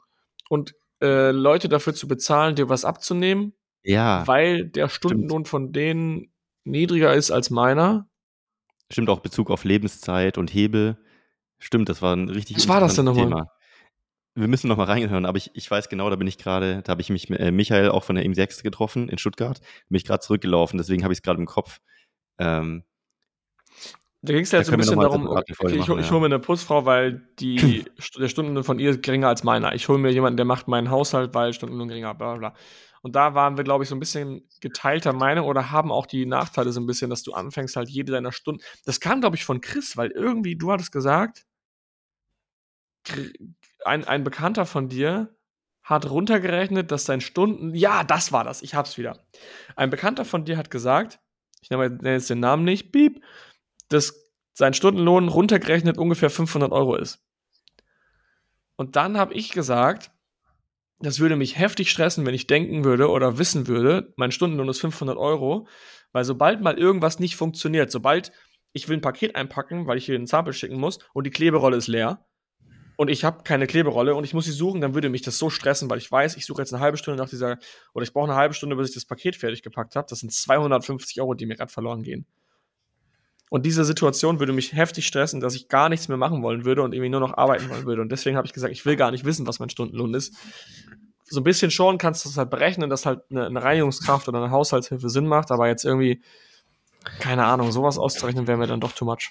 [0.48, 3.54] und äh, Leute dafür zu bezahlen, dir was abzunehmen.
[3.82, 4.26] Ja.
[4.26, 6.32] Weil der Stundenlohn von denen
[6.66, 8.08] niedriger ist als meiner.
[8.90, 10.98] Stimmt auch Bezug auf Lebenszeit und Hebel.
[11.58, 13.46] Stimmt, das war ein richtig Was war das denn nochmal?
[14.36, 16.90] wir müssen noch mal reinhören, aber ich, ich weiß genau, da bin ich gerade, da
[16.90, 20.04] habe ich mich mit äh, Michael auch von der M6 getroffen in Stuttgart, bin ich
[20.04, 21.80] gerade zurückgelaufen, deswegen habe ich es gerade im Kopf.
[22.38, 22.84] Ähm,
[24.26, 26.38] da ging es ja jetzt ein bisschen darum, okay, ich, ich, ich hole mir eine
[26.38, 27.84] Putzfrau, weil die,
[28.18, 29.74] der Stundenlohn von ihr ist geringer als meiner.
[29.74, 32.60] Ich hole mir jemanden, der macht meinen Haushalt, weil Stundenlohn geringer, bla bla bla.
[33.02, 36.26] Und da waren wir, glaube ich, so ein bisschen geteilter Meinung oder haben auch die
[36.26, 38.62] Nachteile so ein bisschen, dass du anfängst halt jede deiner Stunden.
[38.84, 41.46] Das kam, glaube ich, von Chris, weil irgendwie, du hattest gesagt,
[43.84, 45.36] ein, ein Bekannter von dir
[45.82, 47.74] hat runtergerechnet, dass sein Stunden.
[47.74, 48.60] Ja, das war das.
[48.62, 49.24] Ich hab's wieder.
[49.76, 51.20] Ein Bekannter von dir hat gesagt,
[51.60, 53.22] ich nenne jetzt den Namen nicht, piep,
[53.88, 57.22] dass sein Stundenlohn runtergerechnet ungefähr 500 Euro ist.
[58.76, 60.10] Und dann habe ich gesagt,
[60.98, 64.80] das würde mich heftig stressen, wenn ich denken würde oder wissen würde, mein Stundenlohn ist
[64.80, 65.68] 500 Euro,
[66.12, 68.32] weil sobald mal irgendwas nicht funktioniert, sobald
[68.72, 71.76] ich will ein Paket einpacken, weil ich hier ein Sample schicken muss und die Kleberolle
[71.76, 72.26] ist leer
[72.96, 75.50] und ich habe keine Kleberolle und ich muss sie suchen, dann würde mich das so
[75.50, 77.58] stressen, weil ich weiß, ich suche jetzt eine halbe Stunde nach dieser,
[77.92, 80.06] oder ich brauche eine halbe Stunde, bis ich das Paket fertig gepackt habe.
[80.08, 82.26] Das sind 250 Euro, die mir gerade verloren gehen.
[83.48, 86.82] Und diese Situation würde mich heftig stressen, dass ich gar nichts mehr machen wollen würde
[86.82, 88.02] und irgendwie nur noch arbeiten wollen würde.
[88.02, 90.34] Und deswegen habe ich gesagt, ich will gar nicht wissen, was mein Stundenlohn ist.
[91.24, 94.38] So ein bisschen schon kannst du es halt berechnen, dass halt eine, eine Reinigungskraft oder
[94.38, 96.22] eine Haushaltshilfe Sinn macht, aber jetzt irgendwie,
[97.20, 99.30] keine Ahnung, sowas auszurechnen wäre mir dann doch too much.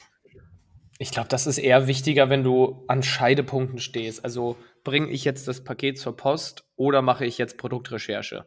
[0.98, 4.24] Ich glaube, das ist eher wichtiger, wenn du an Scheidepunkten stehst.
[4.24, 8.46] Also bringe ich jetzt das Paket zur Post oder mache ich jetzt Produktrecherche?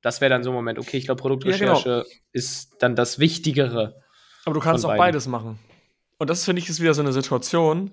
[0.00, 2.14] Das wäre dann so ein Moment, okay, ich glaube, Produktrecherche ja, genau.
[2.32, 4.01] ist dann das Wichtigere.
[4.44, 5.58] Aber du kannst auch beides machen.
[6.18, 7.90] Und das finde ich ist wieder so eine Situation,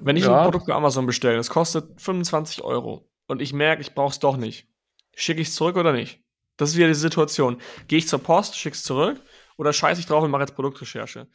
[0.00, 0.36] wenn ich ja.
[0.36, 4.18] ein Produkt bei Amazon bestelle, es kostet 25 Euro und ich merke, ich brauche es
[4.18, 4.68] doch nicht.
[5.14, 6.20] Schicke ich es zurück oder nicht?
[6.56, 7.60] Das ist wieder die Situation.
[7.88, 9.20] Gehe ich zur Post, schicke es zurück
[9.56, 11.28] oder scheiße ich drauf und mache jetzt Produktrecherche?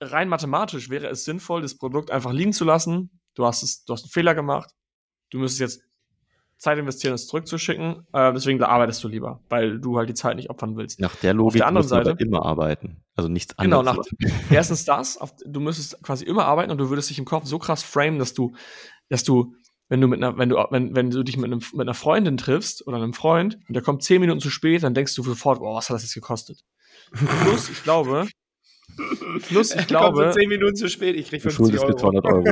[0.00, 3.20] Rein mathematisch wäre es sinnvoll, das Produkt einfach liegen zu lassen.
[3.34, 4.70] Du hast, es, du hast einen Fehler gemacht.
[5.30, 5.82] Du müsstest jetzt
[6.64, 8.06] Zeit investieren, es zurückzuschicken.
[8.12, 10.98] Äh, deswegen arbeitest du lieber, weil du halt die Zeit nicht opfern willst.
[11.00, 13.02] Nach der Logik auf der anderen Seite immer arbeiten.
[13.14, 14.08] Also nichts genau, anderes.
[14.18, 17.24] Genau, nach, erstens das, auf, du müsstest quasi immer arbeiten und du würdest dich im
[17.24, 18.54] Kopf so krass framen, dass du,
[19.08, 19.54] dass du,
[19.88, 22.36] wenn du mit einer, wenn du, wenn, wenn du dich mit, einem, mit einer Freundin
[22.36, 25.60] triffst oder einem Freund und der kommt zehn Minuten zu spät, dann denkst du sofort,
[25.60, 26.64] oh, was hat das jetzt gekostet?
[27.12, 28.26] Plus, ich glaube,
[29.48, 30.22] Plus, ich glaube.
[30.22, 31.86] Kommt so 10 Minuten zu spät, ich krieg 50 Euro.
[31.88, 32.44] Für 200 Euro.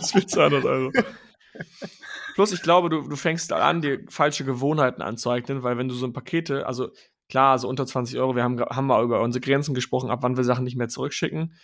[0.00, 0.92] für 200 Euro.
[2.34, 6.04] Plus, ich glaube, du, du fängst an, dir falsche Gewohnheiten anzueignen, weil wenn du so
[6.04, 6.90] ein Pakete, also
[7.28, 10.36] klar, so unter 20 Euro, wir haben, haben mal über unsere Grenzen gesprochen, ab wann
[10.36, 11.54] wir Sachen nicht mehr zurückschicken.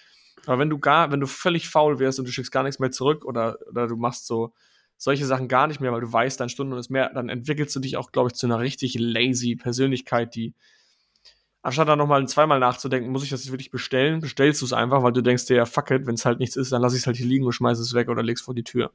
[0.47, 2.93] Aber wenn du gar, wenn du völlig faul wärst und du schickst gar nichts mehr
[2.93, 4.55] zurück oder, oder du machst so
[4.97, 7.81] solche Sachen gar nicht mehr, weil du weißt, dein Stunden ist mehr, dann entwickelst du
[7.81, 10.55] dich auch, glaube ich, zu einer richtig lazy Persönlichkeit, die,
[11.63, 15.03] anstatt da nochmal zweimal nachzudenken, muss ich das jetzt wirklich bestellen, bestellst du es einfach,
[15.03, 17.01] weil du denkst dir, ja, fuck it, wenn es halt nichts ist, dann lass ich
[17.01, 18.93] es halt hier liegen und schmeiß es weg oder leg's vor die Tür.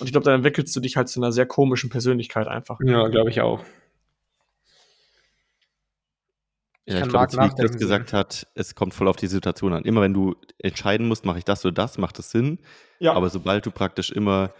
[0.00, 2.78] Und ich glaube, dann entwickelst du dich halt zu einer sehr komischen Persönlichkeit einfach.
[2.82, 3.62] Ja, glaube ich auch.
[6.86, 9.84] Ich ja, ich glaube, wie Chris gesagt hat, es kommt voll auf die Situation an.
[9.84, 12.58] Immer wenn du entscheiden musst, mache ich das oder das, macht es Sinn.
[12.98, 13.12] Ja.
[13.12, 14.52] Aber sobald du praktisch immer,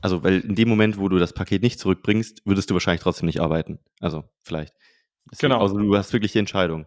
[0.00, 3.26] also weil in dem Moment, wo du das Paket nicht zurückbringst, würdest du wahrscheinlich trotzdem
[3.26, 3.80] nicht arbeiten.
[4.00, 4.74] Also vielleicht.
[5.32, 5.62] Deswegen, genau.
[5.62, 6.86] Also du hast wirklich die Entscheidung.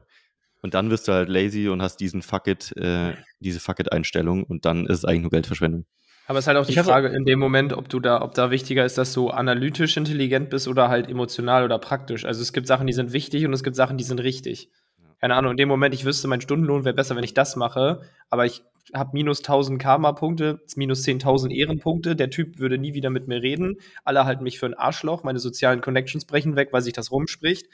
[0.62, 4.44] Und dann wirst du halt lazy und hast diesen Fuck it, äh, diese Fuck it-Einstellung
[4.44, 5.86] und dann ist es eigentlich nur Geldverschwendung.
[6.28, 8.34] Aber es ist halt auch die ich Frage in dem Moment, ob du da, ob
[8.34, 12.26] da wichtiger ist, dass du analytisch intelligent bist oder halt emotional oder praktisch.
[12.26, 14.70] Also es gibt Sachen, die sind wichtig und es gibt Sachen, die sind richtig.
[15.20, 18.02] Keine Ahnung, in dem Moment, ich wüsste, mein Stundenlohn wäre besser, wenn ich das mache,
[18.30, 23.28] aber ich habe minus 1000 Karma-Punkte, minus 10.000 Ehrenpunkte, der Typ würde nie wieder mit
[23.28, 26.94] mir reden, alle halten mich für ein Arschloch, meine sozialen Connections brechen weg, weil sich
[26.94, 27.68] das rumspricht.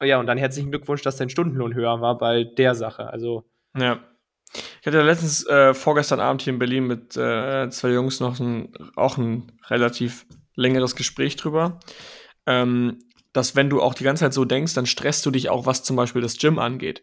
[0.00, 3.08] Ja, und dann herzlichen Glückwunsch, dass dein Stundenlohn höher war bei der Sache.
[3.10, 3.44] Also.
[3.76, 4.00] Ja.
[4.80, 8.72] Ich hatte letztens äh, vorgestern Abend hier in Berlin mit äh, zwei Jungs noch ein,
[8.96, 11.80] auch ein relativ längeres Gespräch drüber.
[12.46, 13.00] Ähm,
[13.32, 15.82] dass wenn du auch die ganze Zeit so denkst, dann stresst du dich auch, was
[15.82, 17.02] zum Beispiel das Gym angeht.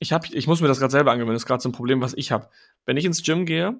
[0.00, 2.00] Ich, hab, ich muss mir das gerade selber angewöhnen, das ist gerade so ein Problem,
[2.00, 2.48] was ich habe.
[2.84, 3.78] Wenn ich ins Gym gehe,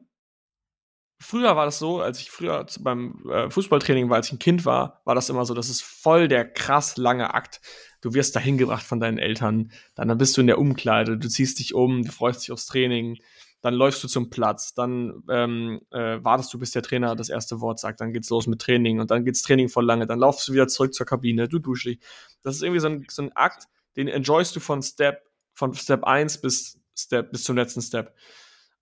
[1.18, 4.64] früher war das so, als ich früher beim äh, Fußballtraining war, als ich ein Kind
[4.64, 7.60] war, war das immer so, das ist voll der krass lange Akt
[8.04, 11.58] du wirst dahin gebracht von deinen Eltern, dann bist du in der Umkleide, du ziehst
[11.58, 13.16] dich um, du freust dich aufs Training,
[13.62, 17.62] dann läufst du zum Platz, dann ähm, äh, wartest du, bis der Trainer das erste
[17.62, 20.46] Wort sagt, dann geht's los mit Training und dann geht's Training voll lange, dann laufst
[20.46, 21.98] du wieder zurück zur Kabine, du duschst dich.
[22.42, 25.22] Das ist irgendwie so ein, so ein Akt, den enjoyst du von Step,
[25.54, 28.14] von Step 1 bis Step, bis zum letzten Step.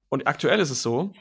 [0.08, 1.12] Und aktuell ist es so,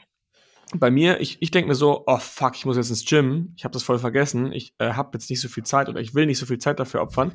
[0.74, 3.64] bei mir, ich, ich denke mir so, oh fuck, ich muss jetzt ins Gym, ich
[3.64, 6.26] habe das voll vergessen, ich äh, habe jetzt nicht so viel Zeit oder ich will
[6.26, 7.32] nicht so viel Zeit dafür opfern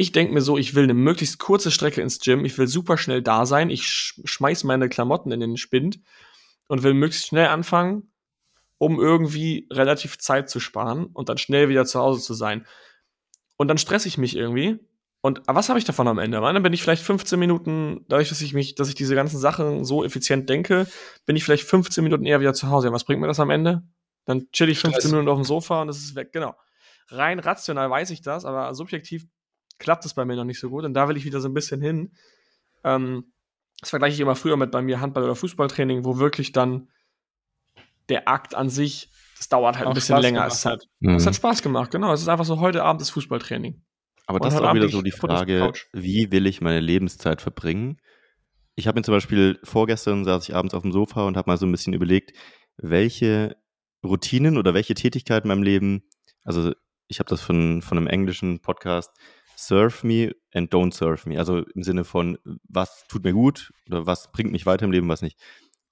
[0.00, 2.96] ich denke mir so, ich will eine möglichst kurze Strecke ins Gym, ich will super
[2.96, 6.00] schnell da sein, ich sch schmeiß meine Klamotten in den Spind
[6.68, 8.10] und will möglichst schnell anfangen,
[8.78, 12.66] um irgendwie relativ Zeit zu sparen und dann schnell wieder zu Hause zu sein.
[13.58, 14.78] Und dann stresse ich mich irgendwie.
[15.20, 16.38] Und was habe ich davon am Ende?
[16.38, 19.38] Am Ende bin ich vielleicht 15 Minuten, dadurch, dass ich mich, dass ich diese ganzen
[19.38, 20.86] Sachen so effizient denke,
[21.26, 22.88] bin ich vielleicht 15 Minuten eher wieder zu Hause.
[22.88, 23.82] Und was bringt mir das am Ende?
[24.24, 26.32] Dann chill ich 15 Minuten auf dem Sofa und es ist weg.
[26.32, 26.54] Genau.
[27.08, 29.26] Rein rational weiß ich das, aber subjektiv
[29.80, 30.84] klappt es bei mir noch nicht so gut.
[30.84, 32.12] Und da will ich wieder so ein bisschen hin.
[32.84, 33.32] Ähm,
[33.80, 36.88] das vergleiche ich immer früher mit bei mir Handball- oder Fußballtraining, wo wirklich dann
[38.08, 40.46] der Akt an sich, das dauert halt auch ein bisschen Spaß länger.
[40.46, 41.14] Es hat, mhm.
[41.14, 42.12] es hat Spaß gemacht, genau.
[42.12, 43.82] Es ist einfach so, heute Abend ist Fußballtraining.
[44.26, 48.00] Aber das ist auch wieder so die Frage, wie will ich meine Lebenszeit verbringen?
[48.76, 51.56] Ich habe mir zum Beispiel vorgestern saß ich abends auf dem Sofa und habe mal
[51.56, 52.32] so ein bisschen überlegt,
[52.76, 53.56] welche
[54.04, 56.02] Routinen oder welche Tätigkeiten in meinem Leben
[56.44, 56.72] Also
[57.08, 59.10] ich habe das von, von einem englischen Podcast,
[59.66, 61.38] Serve me and don't serve me.
[61.38, 65.08] Also im Sinne von, was tut mir gut oder was bringt mich weiter im Leben,
[65.08, 65.38] was nicht.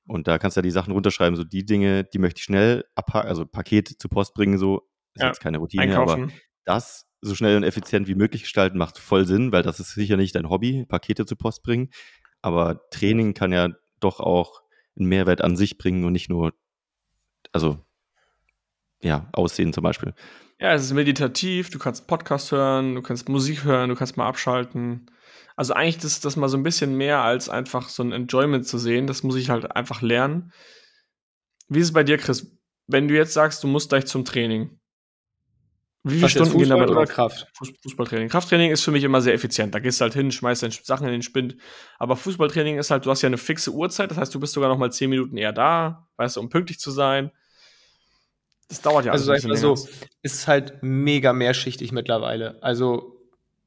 [0.07, 2.85] Und da kannst du ja die Sachen runterschreiben, so die Dinge, die möchte ich schnell
[2.95, 6.23] abhaken, also Paket zur Post bringen, so ist Ja, jetzt keine Routine, Einkaufen.
[6.25, 6.33] aber
[6.65, 10.17] das so schnell und effizient wie möglich gestalten macht voll Sinn, weil das ist sicher
[10.17, 11.91] nicht dein Hobby, Pakete zur Post bringen.
[12.41, 13.69] Aber Training kann ja
[14.01, 14.63] doch auch
[14.97, 16.55] einen Mehrwert an sich bringen und nicht nur,
[17.53, 17.85] also
[19.01, 20.15] ja, Aussehen zum Beispiel.
[20.61, 24.27] Ja, es ist meditativ, du kannst Podcast hören, du kannst Musik hören, du kannst mal
[24.27, 25.11] abschalten.
[25.55, 28.79] Also eigentlich ist das mal so ein bisschen mehr als einfach so ein Enjoyment zu
[28.79, 29.07] sehen.
[29.07, 30.53] Das muss ich halt einfach lernen.
[31.69, 32.57] Wie ist es bei dir, Chris?
[32.87, 34.79] Wenn du jetzt sagst, du musst gleich zum Training.
[36.05, 37.15] Wie viele Stunden gehen Fußball damit oder drauf?
[37.15, 37.47] Kraft?
[37.59, 38.29] Fuß- Fußballtraining.
[38.29, 39.75] Krafttraining ist für mich immer sehr effizient.
[39.75, 41.57] Da gehst du halt hin, schmeißt deine Sachen in den Spind.
[41.99, 44.11] Aber Fußballtraining ist halt, du hast ja eine fixe Uhrzeit.
[44.11, 46.79] Das heißt, du bist sogar noch mal zehn Minuten eher da, weißt du, um pünktlich
[46.79, 47.31] zu sein.
[48.69, 50.11] Das dauert ja Also alles sag ein ich mal bisschen so, länger.
[50.23, 52.63] ist halt mega mehrschichtig mittlerweile.
[52.63, 53.17] Also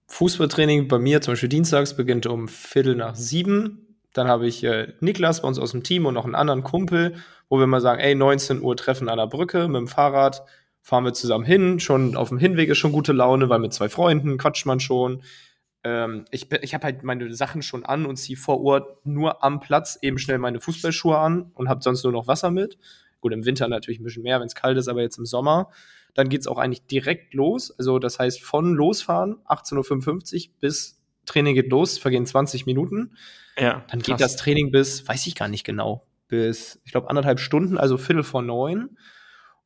[0.07, 3.97] Fußballtraining bei mir zum Beispiel dienstags beginnt um Viertel nach sieben.
[4.13, 7.15] Dann habe ich äh, Niklas bei uns aus dem Team und noch einen anderen Kumpel,
[7.49, 10.43] wo wir mal sagen, ey, 19 Uhr treffen an der Brücke mit dem Fahrrad,
[10.81, 11.79] fahren wir zusammen hin.
[11.79, 15.23] Schon auf dem Hinweg ist schon gute Laune, weil mit zwei Freunden quatscht man schon.
[15.83, 19.61] Ähm, ich ich habe halt meine Sachen schon an und ziehe vor Ort nur am
[19.61, 22.77] Platz eben schnell meine Fußballschuhe an und habe sonst nur noch Wasser mit.
[23.21, 25.69] Gut, im Winter natürlich ein bisschen mehr, wenn es kalt ist, aber jetzt im Sommer.
[26.13, 27.71] Dann geht es auch eigentlich direkt los.
[27.77, 33.15] Also das heißt, von losfahren, 18.55 Uhr bis Training geht los, vergehen 20 Minuten.
[33.57, 34.19] Ja, Dann geht krass.
[34.19, 38.23] das Training bis, weiß ich gar nicht genau, bis, ich glaube, anderthalb Stunden, also Viertel
[38.23, 38.97] vor neun.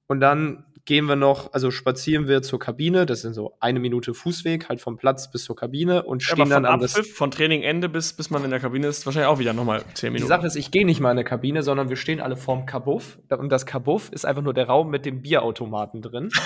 [0.08, 4.14] Und dann gehen wir noch, also spazieren wir zur Kabine, das sind so eine Minute
[4.14, 6.96] Fußweg, halt vom Platz bis zur Kabine und Ja, stehen von dann an das.
[6.96, 10.10] Abpfiff, von Trainingende bis, bis man in der Kabine ist, wahrscheinlich auch wieder nochmal 10
[10.10, 10.28] Die Minuten.
[10.28, 13.18] Sache ist, ich gehe nicht mal in eine Kabine, sondern wir stehen alle vorm Kabuff.
[13.30, 16.30] Und das Kabuff ist einfach nur der Raum mit dem Bierautomaten drin.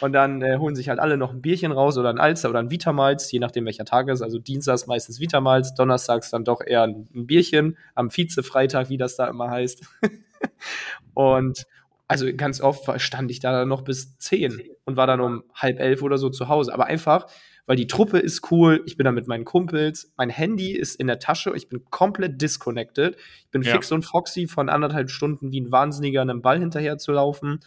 [0.00, 2.58] Und dann äh, holen sich halt alle noch ein Bierchen raus oder ein Alster oder
[2.58, 4.20] ein Vitamalz, je nachdem welcher Tag ist.
[4.22, 9.16] Also dienstags meistens Vitamalz, donnerstags dann doch eher ein, ein Bierchen, am Vize-Freitag, wie das
[9.16, 9.86] da immer heißt.
[11.14, 11.64] und
[12.08, 15.78] also ganz oft stand ich da dann noch bis 10 und war dann um halb
[15.80, 16.72] elf oder so zu Hause.
[16.74, 17.26] Aber einfach,
[17.66, 21.06] weil die Truppe ist cool, ich bin da mit meinen Kumpels, mein Handy ist in
[21.06, 23.16] der Tasche, ich bin komplett disconnected.
[23.44, 23.72] Ich bin Ja.
[23.72, 27.60] fix und foxy von anderthalb Stunden wie ein Wahnsinniger einem Ball hinterher zu laufen.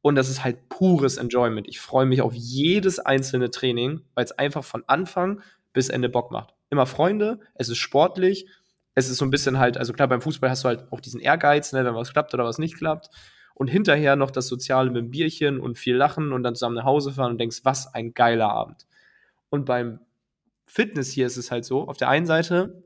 [0.00, 1.66] Und das ist halt pures Enjoyment.
[1.68, 6.30] Ich freue mich auf jedes einzelne Training, weil es einfach von Anfang bis Ende Bock
[6.30, 6.54] macht.
[6.70, 8.46] Immer Freunde, es ist sportlich,
[8.94, 11.20] es ist so ein bisschen halt, also klar, beim Fußball hast du halt auch diesen
[11.20, 13.10] Ehrgeiz, ne, wenn was klappt oder was nicht klappt.
[13.58, 16.84] Und hinterher noch das Soziale mit dem Bierchen und viel Lachen und dann zusammen nach
[16.84, 18.86] Hause fahren und denkst, was ein geiler Abend.
[19.48, 19.98] Und beim
[20.66, 22.82] Fitness hier ist es halt so, auf der einen Seite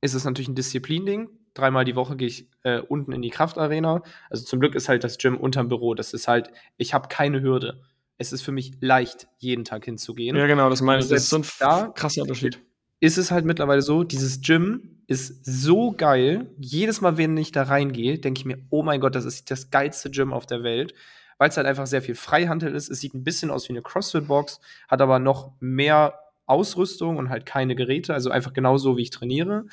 [0.00, 1.28] ist es natürlich ein Disziplin-Ding.
[1.52, 4.02] Dreimal die Woche gehe ich äh, unten in die Kraftarena.
[4.30, 5.92] Also zum Glück ist halt das Gym unterm Büro.
[5.94, 7.82] Das ist halt, ich habe keine Hürde.
[8.16, 10.34] Es ist für mich leicht, jeden Tag hinzugehen.
[10.36, 11.08] ja, genau, das meine ich.
[11.08, 12.58] Das ist so ein da- krasser Unterschied.
[13.02, 16.46] Ist es halt mittlerweile so, dieses Gym ist so geil.
[16.60, 19.70] Jedes Mal, wenn ich da reingehe, denke ich mir, oh mein Gott, das ist das
[19.70, 20.94] geilste Gym auf der Welt.
[21.36, 22.88] Weil es halt einfach sehr viel Freihandel ist.
[22.88, 26.14] Es sieht ein bisschen aus wie eine CrossFit-Box, hat aber noch mehr
[26.46, 28.14] Ausrüstung und halt keine Geräte.
[28.14, 29.66] Also einfach genauso, wie ich trainiere.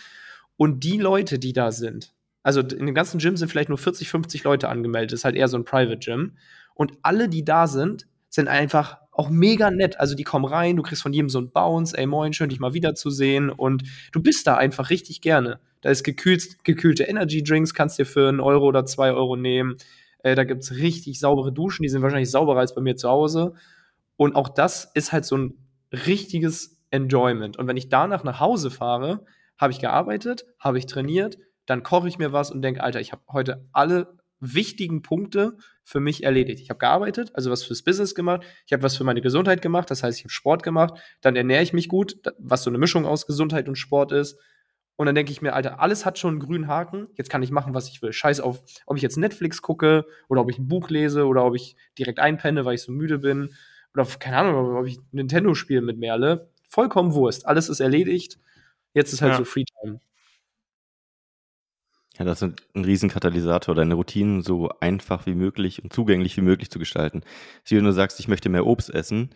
[0.57, 4.09] Und die Leute, die da sind, also in dem ganzen Gym sind vielleicht nur 40,
[4.09, 5.13] 50 Leute angemeldet.
[5.13, 6.35] Ist halt eher so ein Private Gym.
[6.73, 9.99] Und alle, die da sind, sind einfach auch mega nett.
[9.99, 12.61] Also die kommen rein, du kriegst von jedem so einen Bounce, ey moin, schön dich
[12.61, 13.49] mal wiederzusehen.
[13.49, 15.59] Und du bist da einfach richtig gerne.
[15.81, 19.75] Da ist gekühlt, gekühlte Energy Drinks, kannst dir für einen Euro oder zwei Euro nehmen.
[20.23, 23.09] Äh, da gibt es richtig saubere Duschen, die sind wahrscheinlich sauberer als bei mir zu
[23.09, 23.53] Hause.
[24.15, 25.53] Und auch das ist halt so ein
[25.91, 27.57] richtiges Enjoyment.
[27.57, 29.25] Und wenn ich danach nach Hause fahre,
[29.57, 33.11] habe ich gearbeitet, habe ich trainiert, dann koche ich mir was und denke, Alter, ich
[33.11, 35.57] habe heute alle wichtigen Punkte
[35.89, 36.61] für mich erledigt.
[36.61, 39.89] Ich habe gearbeitet, also was fürs Business gemacht, ich habe was für meine Gesundheit gemacht,
[39.89, 43.07] das heißt, ich habe Sport gemacht, dann ernähre ich mich gut, was so eine Mischung
[43.07, 44.37] aus Gesundheit und Sport ist.
[44.97, 47.49] Und dann denke ich mir, Alter, alles hat schon einen grünen Haken, jetzt kann ich
[47.49, 48.13] machen, was ich will.
[48.13, 51.55] Scheiß auf, ob ich jetzt Netflix gucke oder ob ich ein Buch lese oder ob
[51.55, 53.55] ich direkt einpenne, weil ich so müde bin
[53.95, 56.51] oder keine Ahnung, ob ich Nintendo spiele mit Merle.
[56.67, 57.47] Vollkommen Wurst.
[57.47, 58.37] Alles ist erledigt.
[58.93, 59.37] Jetzt ist halt Ja.
[59.39, 60.01] so Freetime.
[62.19, 66.69] Ja, das ist ein Riesenkatalysator, deine Routinen so einfach wie möglich und zugänglich wie möglich
[66.69, 67.21] zu gestalten.
[67.65, 69.29] Wie wenn du sagst, ich möchte mehr Obst essen,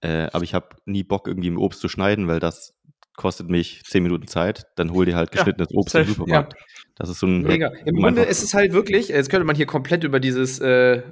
[0.00, 2.74] äh, aber ich habe nie Bock, irgendwie im Obst zu schneiden, weil das
[3.14, 6.54] kostet mich zehn Minuten Zeit, dann hol dir halt Ja, geschnittenes Obst im Supermarkt.
[6.96, 7.68] Das ist so ein Mega.
[7.68, 11.02] Hack, Im Grunde ist es halt wirklich, jetzt könnte man hier komplett über dieses, äh,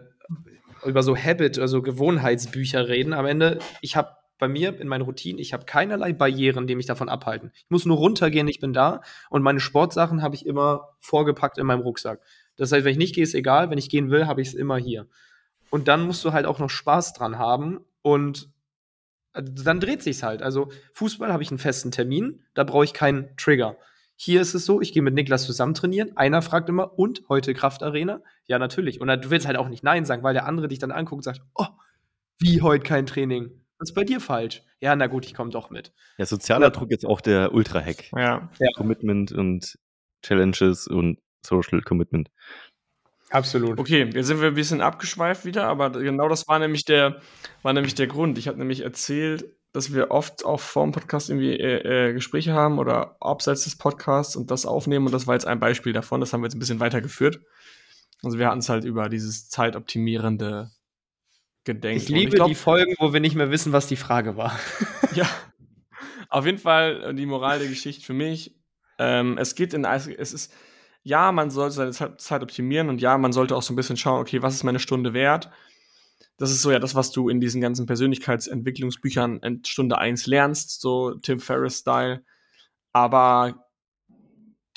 [0.86, 3.12] über so Habit, also Gewohnheitsbücher reden.
[3.12, 6.86] Am Ende, ich habe bei mir in meinen Routinen, ich habe keinerlei Barrieren, die mich
[6.86, 7.50] davon abhalten.
[7.54, 11.66] Ich muss nur runtergehen, ich bin da und meine Sportsachen habe ich immer vorgepackt in
[11.66, 12.20] meinem Rucksack.
[12.56, 13.70] Das heißt, wenn ich nicht gehe, ist egal.
[13.70, 15.06] Wenn ich gehen will, habe ich es immer hier.
[15.70, 18.50] und dann musst du halt auch noch Spaß dran haben und
[19.34, 20.42] äh, dann dreht sich's halt.
[20.42, 23.76] Also Fußball habe ich einen festen Termin, da brauche ich keinen Trigger.
[24.16, 26.16] Hier ist es so, ich gehe mit Niklas zusammen trainieren.
[26.16, 28.20] Einer fragt immer, und heute Kraftarena?
[28.46, 29.00] Ja, natürlich.
[29.00, 31.22] Und du willst halt auch nicht Nein sagen, weil der andere dich dann anguckt und
[31.22, 31.66] sagt, oh,
[32.40, 33.50] wie heute kein Training?
[33.78, 34.62] Was ist bei dir falsch?
[34.80, 35.92] Ja, na gut, ich komme doch mit.
[36.18, 38.10] Ja, sozialer Druck ist auch der Ultra-Hack.
[38.12, 38.50] Ja.
[38.58, 38.68] Ja.
[38.76, 39.78] Commitment und
[40.22, 42.30] Challenges und Social Commitment.
[43.30, 43.78] Absolut.
[43.78, 47.20] Okay, jetzt sind wir ein bisschen abgeschweift wieder, aber genau das war nämlich der,
[47.62, 48.38] war nämlich der Grund.
[48.38, 52.54] Ich habe nämlich erzählt, dass wir oft auch vor dem Podcast irgendwie äh, äh, Gespräche
[52.54, 56.20] haben oder abseits des Podcasts und das aufnehmen und das war jetzt ein Beispiel davon.
[56.20, 57.40] Das haben wir jetzt ein bisschen weitergeführt.
[58.22, 60.70] Also wir hatten es halt über dieses zeitoptimierende
[61.68, 62.02] Gedenken.
[62.02, 64.58] Ich liebe glaub, die Folgen, wo wir nicht mehr wissen, was die Frage war.
[65.14, 65.26] Ja.
[66.28, 68.54] Auf jeden Fall äh, die Moral der Geschichte für mich.
[68.98, 70.52] Ähm, es geht in, es ist,
[71.02, 73.96] ja, man sollte seine Zeit Zeit optimieren und ja, man sollte auch so ein bisschen
[73.96, 75.50] schauen, okay, was ist meine Stunde wert?
[76.36, 80.80] Das ist so ja das, was du in diesen ganzen Persönlichkeitsentwicklungsbüchern in Stunde 1 lernst,
[80.80, 82.22] so Tim Ferriss-Style.
[82.92, 83.67] Aber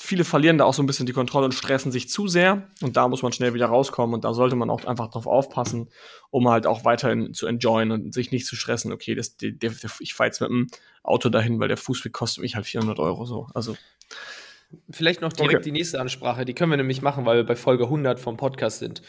[0.02, 2.68] viele verlieren da auch so ein bisschen die Kontrolle und stressen sich zu sehr.
[2.82, 4.14] Und da muss man schnell wieder rauskommen.
[4.14, 5.88] Und da sollte man auch einfach drauf aufpassen,
[6.30, 8.92] um halt auch weiterhin zu enjoyen und sich nicht zu stressen.
[8.92, 10.66] Okay, das, der, der, ich fahre jetzt mit dem
[11.04, 13.46] Auto dahin, weil der Fußweg kostet mich halt 400 Euro so.
[13.54, 13.76] Also,
[14.90, 15.64] Vielleicht noch direkt Okay.
[15.64, 16.44] die nächste Ansprache.
[16.46, 19.02] Die können wir nämlich machen, weil wir bei Folge 100 vom Podcast sind.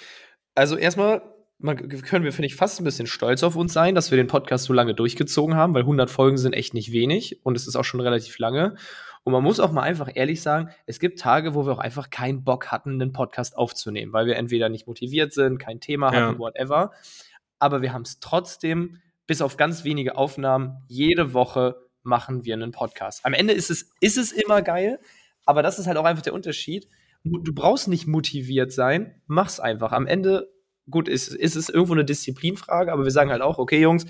[0.55, 1.21] Also erstmal
[1.61, 4.65] können wir, finde ich, fast ein bisschen stolz auf uns sein, dass wir den Podcast
[4.65, 7.85] so lange durchgezogen haben, weil 100 Folgen sind echt nicht wenig und es ist auch
[7.85, 8.75] schon relativ lange.
[9.25, 12.09] Und man muss auch mal einfach ehrlich sagen, es gibt Tage, wo wir auch einfach
[12.09, 16.27] keinen Bock hatten, einen Podcast aufzunehmen, weil wir entweder nicht motiviert sind, kein Thema Ja.
[16.27, 16.91] hatten, whatever.
[17.59, 22.71] Aber wir haben es trotzdem, bis auf ganz wenige Aufnahmen, jede Woche machen wir einen
[22.71, 23.25] Podcast.
[23.25, 24.99] Am Ende ist es, ist es immer geil,
[25.45, 26.89] aber das ist halt auch einfach der Unterschied.
[27.23, 29.93] Du brauchst nicht motiviert sein, mach's einfach.
[29.93, 30.51] Am Ende,
[30.89, 34.05] gut, ist, ist es irgendwo eine Disziplinfrage, aber wir sagen halt auch, okay, Jungs,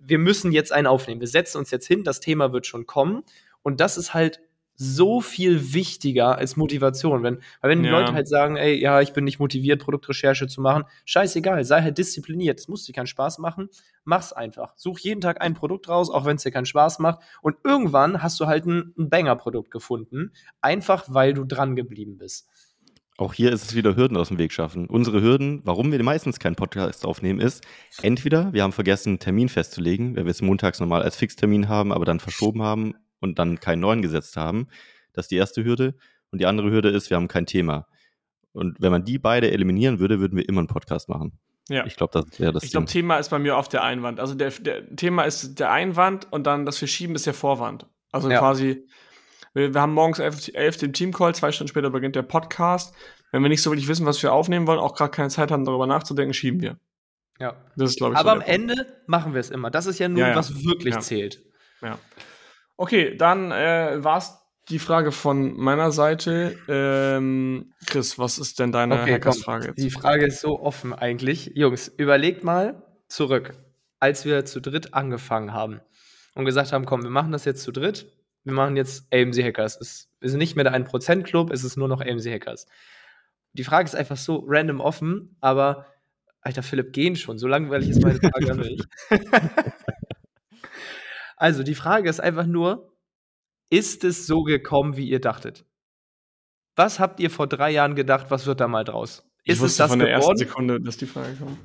[0.00, 1.20] wir müssen jetzt einen aufnehmen.
[1.20, 3.24] Wir setzen uns jetzt hin, das Thema wird schon kommen.
[3.68, 4.40] Und das ist halt
[4.80, 7.24] so viel wichtiger als Motivation.
[7.24, 7.98] Wenn, weil wenn die Ja.
[7.98, 11.98] Leute halt sagen, ey, ja, ich bin nicht motiviert, Produktrecherche zu machen, scheißegal, sei halt
[11.98, 12.60] diszipliniert.
[12.60, 13.68] Es muss dir keinen Spaß machen,
[14.04, 14.74] mach's einfach.
[14.76, 17.20] Such jeden Tag ein Produkt raus, auch wenn es dir keinen Spaß macht.
[17.42, 22.48] Und irgendwann hast du halt ein, ein Banger-Produkt gefunden, einfach weil du dran geblieben bist.
[23.16, 24.86] Auch hier ist es wieder Hürden aus dem Weg schaffen.
[24.86, 27.66] Unsere Hürden, warum wir meistens keinen Podcast aufnehmen, ist,
[28.00, 31.92] entweder wir haben vergessen, einen Termin festzulegen, weil wir es montags normal als Fixtermin haben,
[31.92, 34.68] aber dann verschoben haben und dann keinen neuen gesetzt haben.
[35.12, 35.94] Das ist die erste Hürde.
[36.30, 37.86] Und die andere Hürde ist, wir haben kein Thema.
[38.52, 41.38] Und wenn man die beide eliminieren würde, würden wir immer einen Podcast machen.
[41.68, 41.84] ja.
[41.86, 42.86] Ich glaube, das wäre das Ich glaube.
[42.86, 44.20] Thema ist bei mir auf der Einwand.
[44.20, 47.86] Also der, der Thema ist der Einwand und dann das Verschieben ist der Vorwand.
[48.12, 48.38] Also Ja.
[48.38, 48.86] quasi,
[49.54, 52.94] wir, wir haben morgens 11, 11 den Teamcall, zwei Stunden später beginnt der Podcast.
[53.32, 55.64] Wenn wir nicht so wirklich wissen, was wir aufnehmen wollen, auch gerade keine Zeit haben,
[55.66, 56.78] darüber nachzudenken, schieben wir.
[57.38, 57.54] Ja.
[57.76, 59.70] Das ist, glaube ich, Aber so am Ende machen wir es immer.
[59.70, 60.36] Das ist ja nur, Ja, ja.
[60.36, 61.00] was wirklich Ja.
[61.00, 61.42] zählt.
[61.82, 61.98] Ja.
[62.78, 64.38] Okay, dann äh, war es
[64.68, 66.56] die Frage von meiner Seite.
[66.68, 69.90] Ähm, Chris, was ist denn deine Okay, Hackersfrage Die?
[69.90, 71.50] Frage ist so offen eigentlich.
[71.54, 73.54] Jungs, überlegt mal zurück,
[73.98, 75.80] als wir zu dritt angefangen haben
[76.36, 78.12] und gesagt haben, komm, wir machen das jetzt zu dritt.
[78.44, 79.76] Wir machen jetzt AMC Hackers.
[79.80, 82.66] Es ist nicht mehr der 1%-Club, es ist nur noch AMC Hackers.
[83.54, 85.86] Die Frage ist einfach so random offen, aber
[86.42, 87.38] Alter, Philipp, gehen schon.
[87.38, 88.80] So langweilig ist meine Frage an mich.
[91.38, 92.92] Also, die Frage ist einfach nur,
[93.70, 95.64] ist es so gekommen, wie ihr dachtet?
[96.76, 99.24] Was habt ihr vor drei Jahren gedacht, was wird da mal draus?
[99.42, 100.38] Ich ist es wusste das von der ersten geworden?
[100.38, 101.58] Sekunde, dass die Frage kommt.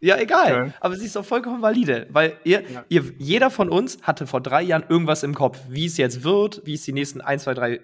[0.00, 0.62] Ja, egal.
[0.62, 0.72] Okay.
[0.80, 2.84] Aber sie ist doch vollkommen valide, weil ihr, Ja.
[2.88, 6.62] ihr, jeder von uns hatte vor drei Jahren irgendwas im Kopf, wie es jetzt wird,
[6.64, 7.80] wie es die nächsten ein, zwei, drei,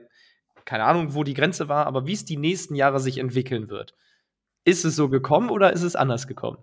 [0.65, 3.95] keine Ahnung, wo die Grenze war, aber wie es die nächsten Jahre sich entwickeln wird.
[4.65, 6.59] Ist es so gekommen oder ist es anders gekommen?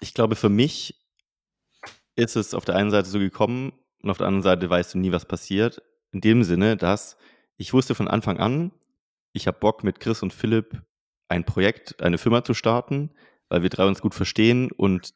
[0.00, 0.94] Ich glaube, für mich
[2.16, 4.98] ist es auf der einen Seite so gekommen und auf der anderen Seite weißt du
[4.98, 5.82] nie, was passiert.
[6.12, 7.16] In dem Sinne, dass
[7.56, 8.72] ich wusste von Anfang an,
[9.32, 10.82] ich habe Bock mit Chris und Philipp
[11.28, 13.10] ein Projekt, eine Firma zu starten,
[13.48, 15.14] weil wir drei uns gut verstehen und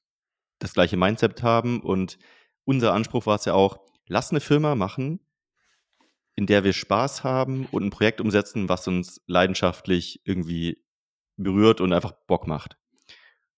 [0.59, 1.81] das gleiche Mindset haben.
[1.81, 2.19] Und
[2.65, 5.21] unser Anspruch war es ja auch, lass eine Firma machen,
[6.37, 10.83] in der wir Spaß haben und ein Projekt umsetzen, was uns leidenschaftlich irgendwie
[11.37, 12.77] berührt und einfach Bock macht.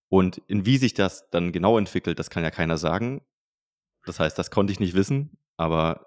[0.09, 3.23] Und in wie sich das dann genau entwickelt, das kann ja keiner sagen.
[4.05, 6.07] Das heißt, das konnte ich nicht wissen, aber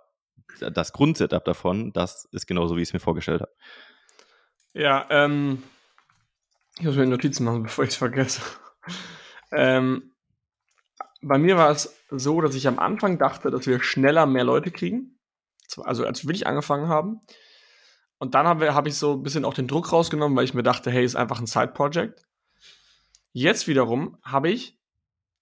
[0.59, 3.51] das Grundsetup davon, das ist genauso, wie ich es mir vorgestellt habe.
[4.73, 5.63] Ja, ähm,
[6.77, 8.41] ich muss mir Notizen machen, bevor ich es vergesse.
[9.51, 10.13] ähm,
[11.21, 14.71] bei mir war es so, dass ich am Anfang dachte, dass wir schneller mehr Leute
[14.71, 15.17] kriegen.
[15.83, 17.21] Also als wir wirklich angefangen haben.
[18.17, 20.63] Und dann habe hab ich so ein bisschen auch den Druck rausgenommen, weil ich mir
[20.63, 22.23] dachte, hey, ist einfach ein Side-Project.
[23.33, 24.79] Jetzt wiederum habe ich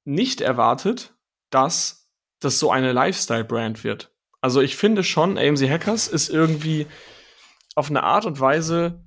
[0.05, 1.13] nicht erwartet,
[1.49, 2.02] dass
[2.43, 4.11] das so eine Lifestyle-Brand wird.
[4.41, 6.87] Also ich finde schon, AMC Hackers ist irgendwie
[7.75, 9.03] auf eine Art und Weise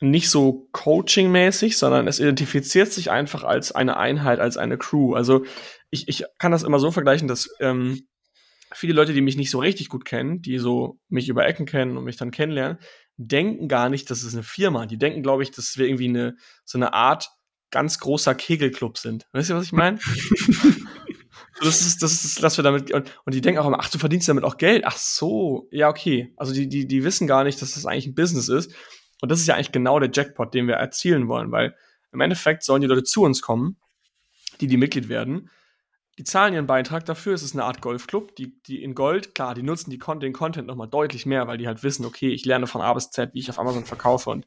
[0.00, 5.14] nicht so coaching-mäßig, sondern es identifiziert sich einfach als eine Einheit, als eine Crew.
[5.14, 5.44] Also
[5.90, 8.06] ich, ich kann das immer so vergleichen, dass ähm,
[8.72, 11.96] viele Leute, die mich nicht so richtig gut kennen, die so mich über Ecken kennen
[11.96, 12.78] und mich dann kennenlernen,
[13.16, 14.86] denken gar nicht, dass es eine Firma.
[14.86, 17.30] Die denken, glaube ich, dass wir irgendwie eine so eine Art
[17.70, 19.26] ganz großer Kegelclub sind.
[19.32, 19.98] Weißt du, was ich meine?
[21.60, 23.98] das ist, das ist, dass wir damit, und, und die denken auch immer, ach, du
[23.98, 24.84] verdienst damit auch Geld.
[24.86, 26.32] Ach so, ja, okay.
[26.36, 28.72] Also die, die, die wissen gar nicht, dass das eigentlich ein Business ist.
[29.20, 31.74] Und das ist ja eigentlich genau der Jackpot, den wir erzielen wollen, weil
[32.12, 33.76] im Endeffekt sollen die Leute zu uns kommen,
[34.60, 35.50] die die Mitglied werden.
[36.18, 37.34] Die zahlen ihren Beitrag dafür.
[37.34, 38.34] Es ist eine Art Golfclub.
[38.34, 41.68] Die, die in Gold, klar, die nutzen die, den Content nochmal deutlich mehr, weil die
[41.68, 44.44] halt wissen, okay, ich lerne von A bis Z, wie ich auf Amazon verkaufe und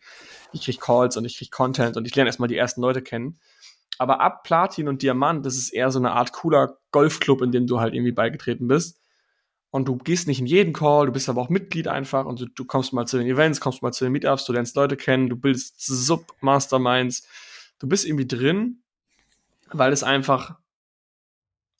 [0.51, 3.39] ich kriege Calls und ich kriege Content und ich lerne erstmal die ersten Leute kennen.
[4.02, 7.68] Aber ab Platin und Diamant, das ist eher so eine Art cooler Golfclub, in dem
[7.68, 8.99] du halt irgendwie beigetreten bist.
[9.70, 12.47] Und du gehst nicht in jeden Call, du bist aber auch Mitglied einfach und du,
[12.47, 15.30] du, kommst mal zu den Events, kommst mal zu den Meetups, du lernst Leute kennen,
[15.30, 17.28] du bildest Sub-Masterminds,
[17.78, 18.82] du bist irgendwie drin,
[19.70, 20.56] weil es einfach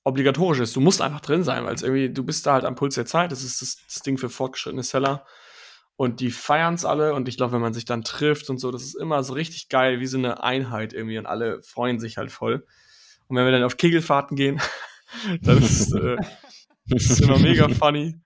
[0.04, 0.76] obligatorisch ist.
[0.76, 3.08] Du musst einfach drin sein, weil es irgendwie, du bist da halt am Puls der
[3.08, 5.26] Zeit, das ist das, das Ding für fortgeschrittene Seller
[6.02, 8.72] und die feiern es alle und ich glaube, wenn man sich dann trifft und so,
[8.72, 12.18] das ist immer so richtig geil, wie so eine Einheit irgendwie und alle freuen sich
[12.18, 12.66] halt voll.
[13.28, 14.60] Und wenn wir dann auf Kegelfahrten gehen,
[15.44, 16.18] dann ist äh,
[17.22, 18.20] immer mega funny.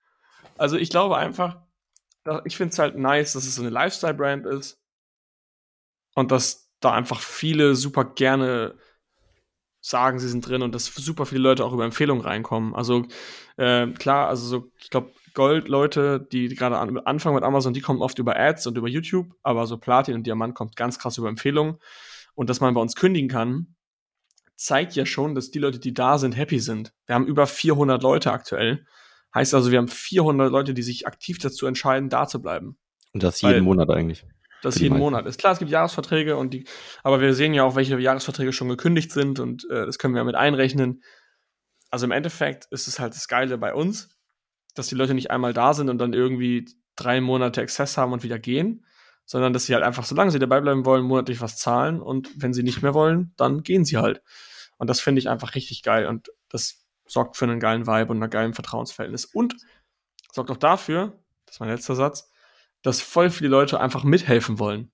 [0.56, 1.58] Also ich glaube einfach,
[2.46, 4.80] ich finde es halt nice, dass es so eine Lifestyle-Brand ist
[6.14, 8.74] und dass da einfach viele super gerne
[9.82, 12.74] sagen, sie sind drin und dass super viele Leute auch über Empfehlungen reinkommen.
[12.74, 13.04] Also
[13.58, 18.02] äh, klar, also so, ich glaube, Gold-Leute, die gerade an, anfangen mit Amazon, die kommen
[18.02, 21.28] oft über Ads und über YouTube, aber so Platin und Diamant kommt ganz krass über
[21.28, 21.76] Empfehlungen.
[22.34, 23.76] Und dass man bei uns kündigen kann,
[24.56, 26.92] zeigt ja schon, dass die Leute, die da sind, happy sind.
[27.06, 28.86] Wir haben über 400 Leute aktuell.
[29.34, 32.78] Heißt also, wir haben 400 Leute, die sich aktiv dazu entscheiden, da zu bleiben.
[33.12, 34.26] Und das jeden Weil, Monat eigentlich.
[34.62, 35.38] Das jeden Monat ist.
[35.38, 36.64] Klar, es gibt Jahresverträge und die,
[37.02, 40.24] aber wir sehen ja auch, welche Jahresverträge schon gekündigt sind und äh, das können wir
[40.24, 41.02] mit einrechnen.
[41.90, 44.15] Also im Endeffekt ist es halt das Geile bei uns,
[44.76, 48.22] dass die Leute nicht einmal da sind und dann irgendwie drei Monate Access haben und
[48.22, 48.84] wieder gehen,
[49.24, 52.54] sondern dass sie halt einfach, solange sie dabei bleiben wollen, monatlich was zahlen und wenn
[52.54, 54.22] sie nicht mehr wollen, dann gehen sie halt.
[54.78, 58.22] Und das finde ich einfach richtig geil und das sorgt für einen geilen Vibe und
[58.22, 59.56] ein geilen Vertrauensverhältnis und
[60.32, 62.30] sorgt auch dafür, das ist mein letzter Satz,
[62.82, 64.92] dass voll viele Leute einfach mithelfen wollen.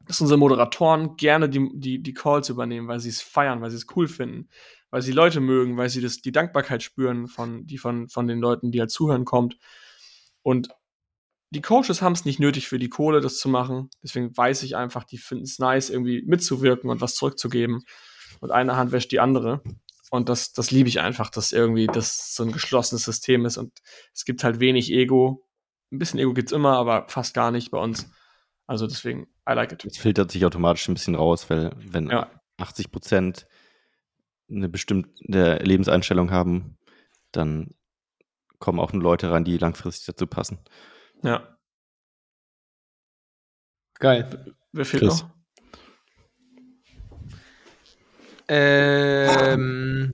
[0.00, 3.76] Dass unsere Moderatoren gerne die, die, die Calls übernehmen, weil sie es feiern, weil sie
[3.76, 4.48] es cool finden,
[4.94, 8.38] weil sie Leute mögen, weil sie das, die Dankbarkeit spüren, von, die von, von den
[8.38, 9.58] Leuten, die halt zuhören, kommt.
[10.42, 10.68] Und
[11.50, 13.90] die Coaches haben es nicht nötig für die Kohle, das zu machen.
[14.04, 17.82] Deswegen weiß ich einfach, die finden es nice, irgendwie mitzuwirken und was zurückzugeben.
[18.38, 19.64] Und eine Hand wäscht die andere.
[20.12, 23.56] Und das, das liebe ich einfach, dass irgendwie das so ein geschlossenes System ist.
[23.56, 23.72] Und
[24.14, 25.44] es gibt halt wenig Ego.
[25.90, 28.12] Ein bisschen Ego gibt es immer, aber fast gar nicht bei uns.
[28.68, 29.84] Also deswegen, I like it.
[29.84, 32.30] Es filtert sich automatisch ein bisschen raus, weil wenn ja.
[32.58, 33.48] 80 Prozent
[34.48, 36.76] eine bestimmte Lebenseinstellung haben,
[37.32, 37.74] dann
[38.58, 40.58] kommen auch nur Leute rein, die langfristig dazu passen.
[41.22, 41.56] Ja.
[43.98, 44.54] Geil.
[44.72, 45.22] Wer fehlt Chris.
[45.22, 45.30] noch?
[48.48, 50.12] Ähm.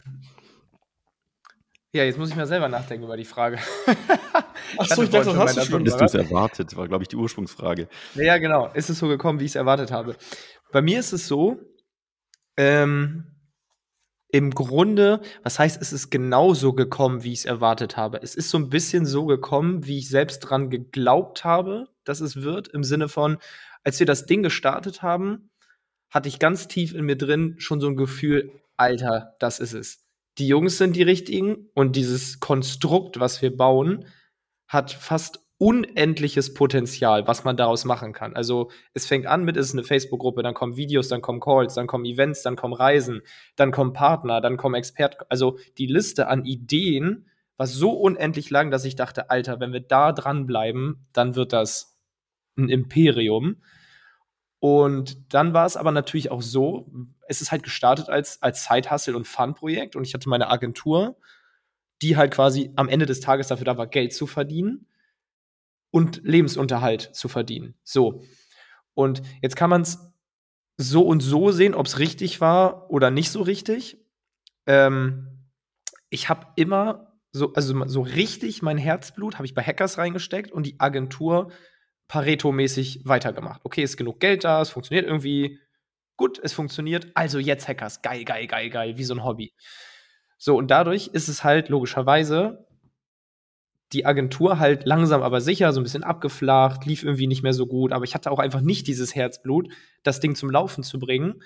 [1.92, 3.58] Ja, jetzt muss ich mal selber nachdenken über die Frage.
[4.78, 5.82] Achso, ich dachte, das hast du schon.
[5.82, 7.88] Bist du es erwartet, war, glaube ich, die Ursprungsfrage.
[8.14, 8.68] Ja, genau.
[8.74, 10.14] Ist es so gekommen, wie ich es erwartet habe?
[10.70, 11.58] Bei mir ist es so,
[12.56, 13.29] ähm,
[14.32, 18.20] im Grunde, was heißt, es ist genauso gekommen, wie ich es erwartet habe.
[18.22, 22.42] Es ist so ein bisschen so gekommen, wie ich selbst dran geglaubt habe, dass es
[22.42, 23.38] wird, im Sinne von,
[23.84, 25.50] als wir das Ding gestartet haben,
[26.10, 30.04] hatte ich ganz tief in mir drin schon so ein Gefühl, Alter, das ist es.
[30.38, 34.06] Die Jungs sind die richtigen und dieses Konstrukt, was wir bauen,
[34.66, 38.34] hat fast unendliches Potenzial, was man daraus machen kann.
[38.34, 41.74] Also es fängt an mit, es ist eine Facebook-Gruppe, dann kommen Videos, dann kommen Calls,
[41.74, 43.20] dann kommen Events, dann kommen Reisen,
[43.56, 45.22] dann kommen Partner, dann kommen Experten.
[45.28, 49.80] Also die Liste an Ideen war so unendlich lang, dass ich dachte, Alter, wenn wir
[49.80, 51.94] da dranbleiben, dann wird das
[52.56, 53.60] ein Imperium.
[54.60, 56.90] Und dann war es aber natürlich auch so,
[57.28, 61.18] es ist halt gestartet als, als Side-Hustle und Fun-Projekt und ich hatte meine Agentur,
[62.00, 64.86] die halt quasi am Ende des Tages dafür da war, Geld zu verdienen
[65.90, 67.74] und Lebensunterhalt zu verdienen.
[67.82, 68.22] So.
[68.94, 69.98] Und jetzt kann man es
[70.76, 73.98] so und so sehen, ob es richtig war oder nicht so richtig.
[74.66, 75.48] Ähm,
[76.08, 80.66] ich habe immer so, also so richtig mein Herzblut habe ich bei Hackers reingesteckt und
[80.66, 81.52] die Agentur
[82.08, 83.60] Pareto-mäßig weitergemacht.
[83.64, 85.60] Okay, ist genug Geld da, es funktioniert irgendwie,
[86.16, 89.52] gut, es funktioniert, also jetzt Hackers, geil, geil, geil, geil, wie so ein Hobby.
[90.36, 92.66] So, und dadurch ist es halt logischerweise
[93.92, 97.66] die Agentur halt langsam aber sicher, so ein bisschen abgeflacht, lief irgendwie nicht mehr so
[97.66, 99.68] gut, aber ich hatte auch einfach nicht dieses Herzblut,
[100.02, 101.42] das Ding zum Laufen zu bringen,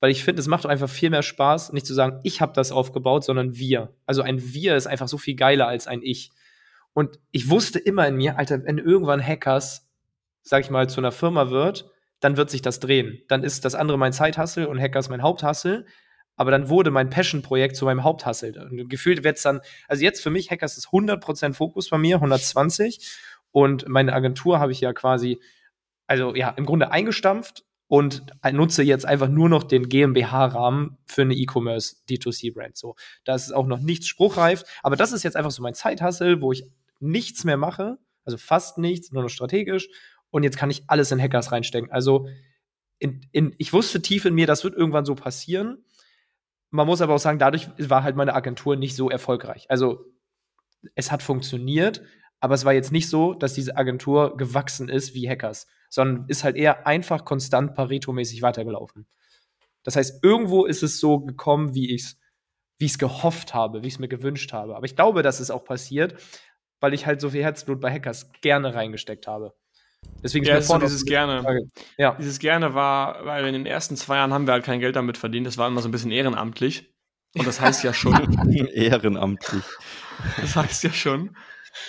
[0.00, 2.72] weil ich finde, es macht einfach viel mehr Spaß, nicht zu sagen, ich habe das
[2.72, 3.94] aufgebaut, sondern wir.
[4.06, 6.30] Also ein Wir ist einfach so viel geiler als ein Ich.
[6.94, 9.88] Und ich wusste immer in mir, Alter, wenn irgendwann Hackers,
[10.42, 13.22] sag ich mal, zu einer Firma wird, dann wird sich das drehen.
[13.28, 15.86] Dann ist das andere mein Zeithassel und Hackers mein Haupthassel.
[16.38, 18.56] Aber dann wurde mein Passion-Projekt zu meinem Haupthassel.
[18.58, 22.16] Und gefühlt wird es dann, also jetzt für mich, Hackers ist 100% Fokus bei mir,
[22.16, 23.06] 120.
[23.50, 25.40] Und meine Agentur habe ich ja quasi,
[26.06, 31.34] also ja, im Grunde eingestampft und nutze jetzt einfach nur noch den GmbH-Rahmen für eine
[31.34, 32.76] E-Commerce D2C-Brand.
[32.76, 36.40] So, da ist auch noch nichts spruchreif, aber das ist jetzt einfach so mein Zeithassel,
[36.40, 36.64] wo ich
[37.00, 39.88] nichts mehr mache, also fast nichts, nur noch strategisch.
[40.30, 41.90] Und jetzt kann ich alles in Hackers reinstecken.
[41.90, 42.28] Also
[42.98, 45.84] in, in, ich wusste tief in mir, das wird irgendwann so passieren.
[46.70, 49.70] Man muss aber auch sagen, dadurch war halt meine Agentur nicht so erfolgreich.
[49.70, 50.04] Also
[50.94, 52.02] es hat funktioniert,
[52.40, 56.44] aber es war jetzt nicht so, dass diese Agentur gewachsen ist wie Hackers, sondern ist
[56.44, 59.06] halt eher einfach konstant Pareto-mäßig weitergelaufen.
[59.82, 62.18] Das heißt, irgendwo ist es so gekommen, wie ich es
[62.78, 64.76] wie gehofft habe, wie ich es mir gewünscht habe.
[64.76, 66.14] Aber ich glaube, dass es auch passiert,
[66.80, 69.54] weil ich halt so viel Herzblut bei Hackers gerne reingesteckt habe.
[70.22, 71.44] Deswegen ja, ist so dieses gerne.
[71.96, 72.16] Ja.
[72.18, 75.16] Dieses gerne war, weil in den ersten zwei Jahren haben wir halt kein Geld damit
[75.16, 75.46] verdient.
[75.46, 76.92] Das war immer so ein bisschen ehrenamtlich.
[77.34, 78.14] Und das heißt ja schon.
[78.74, 79.64] ehrenamtlich.
[80.40, 81.36] Das heißt ja schon.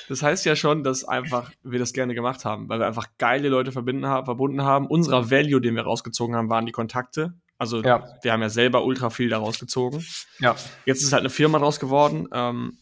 [0.08, 3.50] Das heißt ja schon, dass einfach wir das gerne gemacht haben, weil wir einfach geile
[3.50, 4.86] Leute verbinden haben, verbunden haben.
[4.86, 7.34] Unserer Value, den wir rausgezogen haben, waren die Kontakte.
[7.58, 8.06] Also ja.
[8.22, 10.06] wir haben ja selber ultra viel da rausgezogen.
[10.40, 10.56] Ja.
[10.86, 12.28] Jetzt ist halt eine Firma draus geworden.
[12.32, 12.78] Ähm,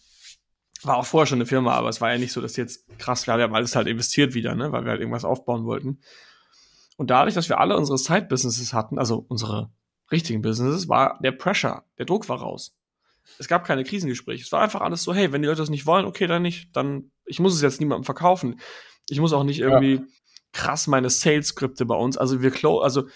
[0.86, 3.26] war auch vorher schon eine Firma, aber es war ja nicht so, dass jetzt krass,
[3.26, 6.00] wir haben alles halt investiert wieder, ne, weil wir halt irgendwas aufbauen wollten.
[6.98, 9.72] Und dadurch, dass wir alle unsere Side-Businesses hatten, also unsere
[10.12, 12.76] richtigen Businesses, war der Pressure, der Druck war raus.
[13.40, 14.44] Es gab keine Krisengespräche.
[14.44, 16.76] Es war einfach alles so, hey, wenn die Leute das nicht wollen, okay, dann nicht.
[16.76, 18.60] Dann, ich muss es jetzt niemandem verkaufen.
[19.10, 20.04] Ich muss auch nicht irgendwie ja.
[20.54, 22.18] krass meine Sales-Skripte bei uns.
[22.18, 23.08] Also wir close, also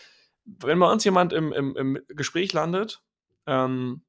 [0.46, 3.02] wenn bei uns jemand im, im, im Gespräch landet,
[3.48, 4.04] ähm,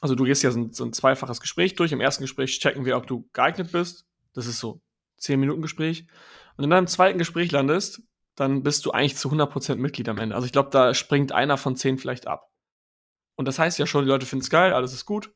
[0.00, 1.92] also du gehst ja so ein, so ein, zweifaches Gespräch durch.
[1.92, 4.06] Im ersten Gespräch checken wir, ob du geeignet bist.
[4.32, 4.80] Das ist so
[5.18, 6.06] 10 Minuten Gespräch.
[6.56, 8.02] Und in deinem zweiten Gespräch landest,
[8.34, 10.34] dann bist du eigentlich zu 100% Mitglied am Ende.
[10.34, 12.50] Also ich glaube, da springt einer von 10 vielleicht ab.
[13.36, 15.32] Und das heißt ja schon, die Leute finden es geil, alles ist gut.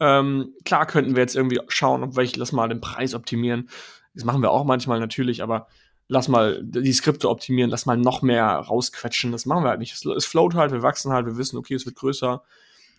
[0.00, 3.68] Ähm, klar könnten wir jetzt irgendwie schauen, ob wir, lass mal den Preis optimieren.
[4.14, 5.68] Das machen wir auch manchmal natürlich, aber
[6.08, 9.32] lass mal die Skripte optimieren, lass mal noch mehr rausquetschen.
[9.32, 9.94] Das machen wir halt nicht.
[9.94, 12.42] Es float halt, wir wachsen halt, wir wissen, okay, es wird größer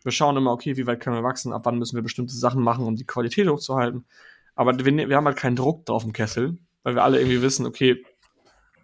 [0.03, 2.61] wir schauen immer, okay, wie weit können wir wachsen, ab wann müssen wir bestimmte Sachen
[2.61, 4.05] machen, um die Qualität hochzuhalten.
[4.55, 7.65] Aber wir, wir haben halt keinen Druck drauf im Kessel, weil wir alle irgendwie wissen,
[7.65, 8.03] okay,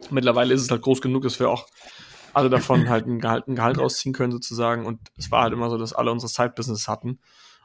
[0.10, 1.68] mittlerweile ist es halt groß genug, dass wir auch
[2.34, 4.86] alle davon halt ein Gehalt, ein Gehalt rausziehen können sozusagen.
[4.86, 7.20] Und es war halt immer so, dass alle unsere Side-Business hatten.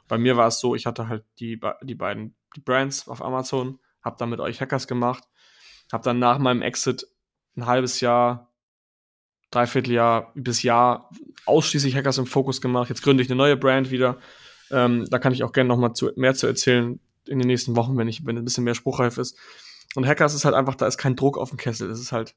[0.09, 3.79] Bei mir war es so, ich hatte halt die, die beiden die Brands auf Amazon,
[4.03, 5.25] habe dann mit euch Hackers gemacht,
[5.93, 7.07] habe dann nach meinem Exit
[7.57, 8.54] ein halbes Jahr
[9.55, 11.11] Dreivierteljahr bis Jahr
[11.47, 12.89] ausschließlich Hackers im Fokus gemacht.
[12.89, 14.19] Jetzt gründe ich eine neue Brand wieder.
[14.71, 17.77] Ähm, da kann ich auch gerne noch mal zu, mehr zu erzählen in den nächsten
[17.77, 19.39] Wochen, wenn ich, wenn ein bisschen mehr spruchreif ist.
[19.95, 21.91] Und Hackers ist halt einfach, da ist kein Druck auf dem Kessel.
[21.91, 22.35] Es ist halt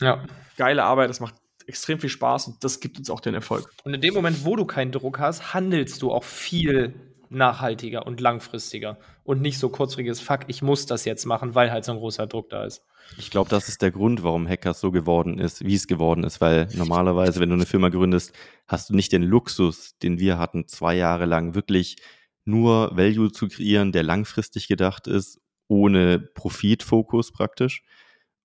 [0.00, 0.24] ja.
[0.56, 1.34] geile Arbeit, das macht
[1.66, 3.70] extrem viel Spaß und das gibt uns auch den Erfolg.
[3.84, 6.94] Und in dem Moment, wo du keinen Druck hast, handelst du auch viel
[7.28, 11.84] nachhaltiger und langfristiger und nicht so kurzfristiges Fuck, ich muss das jetzt machen, weil halt
[11.84, 12.84] so ein großer Druck da ist.
[13.18, 16.40] Ich glaube, das ist der Grund, warum Hackers so geworden ist, wie es geworden ist,
[16.40, 18.34] weil normalerweise, wenn du eine Firma gründest,
[18.66, 21.96] hast du nicht den Luxus, den wir hatten, zwei Jahre lang wirklich
[22.44, 27.82] nur Value zu kreieren, der langfristig gedacht ist, ohne Profitfokus praktisch.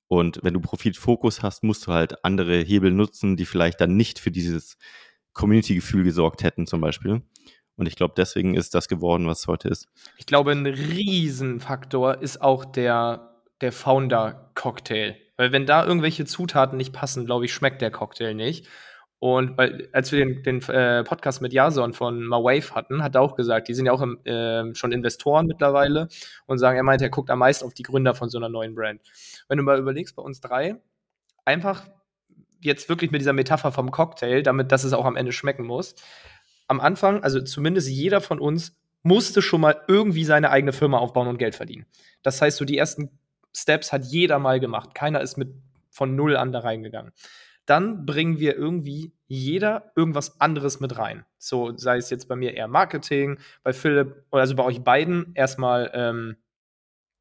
[0.08, 4.20] Und wenn du Profitfokus hast, musst du halt andere Hebel nutzen, die vielleicht dann nicht
[4.20, 4.78] für dieses
[5.34, 7.24] Community-Gefühl gesorgt hätten, zum Beispiel.
[7.78, 9.88] Und ich glaube, deswegen ist das geworden, was es heute ist.
[10.18, 15.16] Ich glaube, ein Riesenfaktor ist auch der, der Founder-Cocktail.
[15.38, 18.68] Weil wenn da irgendwelche Zutaten nicht passen, glaube ich, schmeckt der Cocktail nicht.
[19.20, 23.22] Und weil, als wir den, den äh, Podcast mit Jason von MaWave hatten, hat er
[23.22, 26.10] auch gesagt, die sind ja auch im, äh, schon Investoren mittlerweile
[26.46, 28.76] und sagen, er meint, er guckt am meisten auf die Gründer von so einer neuen
[28.76, 29.02] Brand.
[29.48, 30.76] Wenn du mal überlegst, bei uns drei,
[31.46, 31.88] einfach
[32.62, 35.96] jetzt wirklich mit dieser Metapher vom Cocktail, damit, dass es auch am Ende schmecken muss
[36.68, 41.28] am Anfang, also zumindest jeder von uns, musste schon mal irgendwie seine eigene Firma aufbauen
[41.28, 41.86] und Geld verdienen.
[42.24, 43.20] Das heißt, so die ersten
[43.56, 44.94] Steps hat jeder mal gemacht.
[44.94, 45.54] Keiner ist mit
[45.90, 47.12] von null an da reingegangen.
[47.66, 51.26] Dann bringen wir irgendwie jeder irgendwas anderes mit rein.
[51.38, 55.90] So sei es jetzt bei mir eher Marketing, bei Philipp, also bei euch beiden erstmal
[55.94, 56.36] ähm,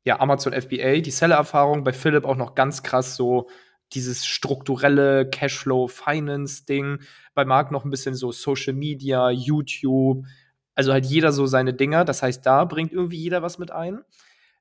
[0.05, 3.49] ja, Amazon FBA, die Seller-Erfahrung, bei Philipp auch noch ganz krass so
[3.93, 6.99] dieses strukturelle Cashflow-Finance-Ding.
[7.35, 10.27] Bei Marc noch ein bisschen so Social Media, YouTube.
[10.75, 12.05] Also halt jeder so seine Dinger.
[12.05, 14.01] Das heißt, da bringt irgendwie jeder was mit ein.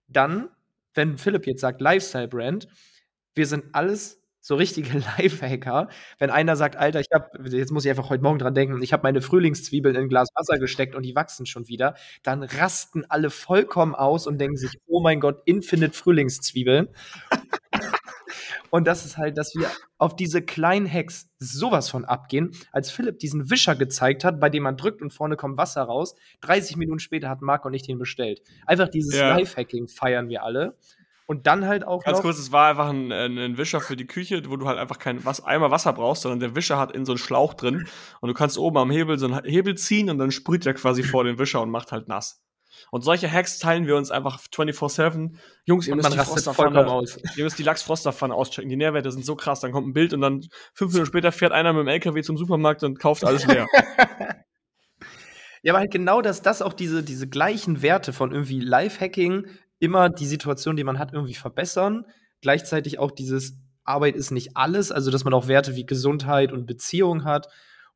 [0.08, 0.50] Dann,
[0.94, 2.68] wenn Philipp jetzt sagt Lifestyle-Brand,
[3.36, 5.88] wir sind alles so richtige Lifehacker.
[6.20, 8.94] Wenn einer sagt, Alter, ich habe, jetzt muss ich einfach heute Morgen dran denken, ich
[8.94, 13.06] habe meine Frühlingszwiebeln in ein Glas Wasser gesteckt und die wachsen schon wieder, dann rasten
[13.08, 16.90] alle vollkommen aus und denken sich, oh mein Gott, Infinite Frühlingszwiebeln.
[18.70, 22.52] Und das ist halt, dass wir auf diese kleinen Hacks sowas von abgehen.
[22.72, 26.16] Als Philipp diesen Wischer gezeigt hat, bei dem man drückt und vorne kommt Wasser raus,
[26.42, 28.42] 30 Minuten später hat Marco und ich den bestellt.
[28.66, 29.36] Einfach dieses ja.
[29.36, 30.78] Lifehacking feiern wir alle.
[31.26, 32.04] Und dann halt auch.
[32.04, 34.78] Ganz noch kurz, es war einfach ein, ein, Wischer für die Küche, wo du halt
[34.78, 37.88] einfach kein was, Eimer Wasser brauchst, sondern der Wischer hat in so einen Schlauch drin
[38.20, 41.02] und du kannst oben am Hebel so einen Hebel ziehen und dann sprüht der quasi
[41.02, 42.44] vor den Wischer und macht halt nass.
[42.92, 45.36] Und solche Hacks teilen wir uns einfach 24-7.
[45.66, 47.18] Jungs, ihr müsst, die Frosterpfanne, aus.
[47.36, 48.70] ihr müsst die Lachsfrosterpfanne auschecken.
[48.70, 49.60] Die Nährwerte sind so krass.
[49.60, 50.42] Dann kommt ein Bild und dann
[50.74, 53.68] fünf Minuten später fährt einer mit dem LKW zum Supermarkt und kauft alles leer.
[55.64, 59.48] ja, aber halt genau, dass das auch diese, diese gleichen Werte von irgendwie Lifehacking,
[59.80, 62.06] immer die Situation, die man hat, irgendwie verbessern.
[62.42, 66.66] Gleichzeitig auch dieses Arbeit ist nicht alles, also dass man auch Werte wie Gesundheit und
[66.66, 67.48] Beziehung hat.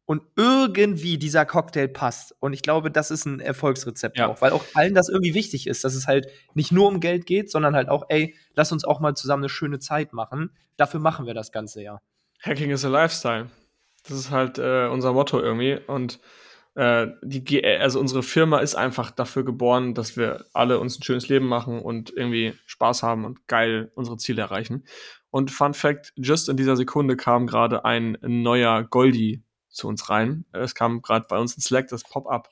[0.07, 2.33] Und irgendwie dieser Cocktail passt.
[2.39, 4.29] Und ich glaube, das ist ein Erfolgsrezept ja.
[4.29, 7.25] auch, weil auch allen das irgendwie wichtig ist, dass es halt nicht nur um Geld
[7.25, 10.51] geht, sondern halt auch, ey, lass uns auch mal zusammen eine schöne Zeit machen.
[10.77, 11.99] Dafür machen wir das Ganze ja.
[12.39, 13.49] Hacking is a Lifestyle.
[14.07, 15.77] Das ist halt äh, unser Motto irgendwie.
[15.87, 16.21] Und
[16.75, 21.27] äh, die, also unsere Firma ist einfach dafür geboren, dass wir alle uns ein schönes
[21.27, 24.85] Leben machen und irgendwie Spaß haben und geil unsere Ziele erreichen.
[25.31, 29.43] Und Fun Fact, just in dieser Sekunde kam gerade ein neuer Goldie
[29.77, 30.45] zu uns rein.
[30.51, 32.49] Es kam gerade bei uns in Slack das Pop-up,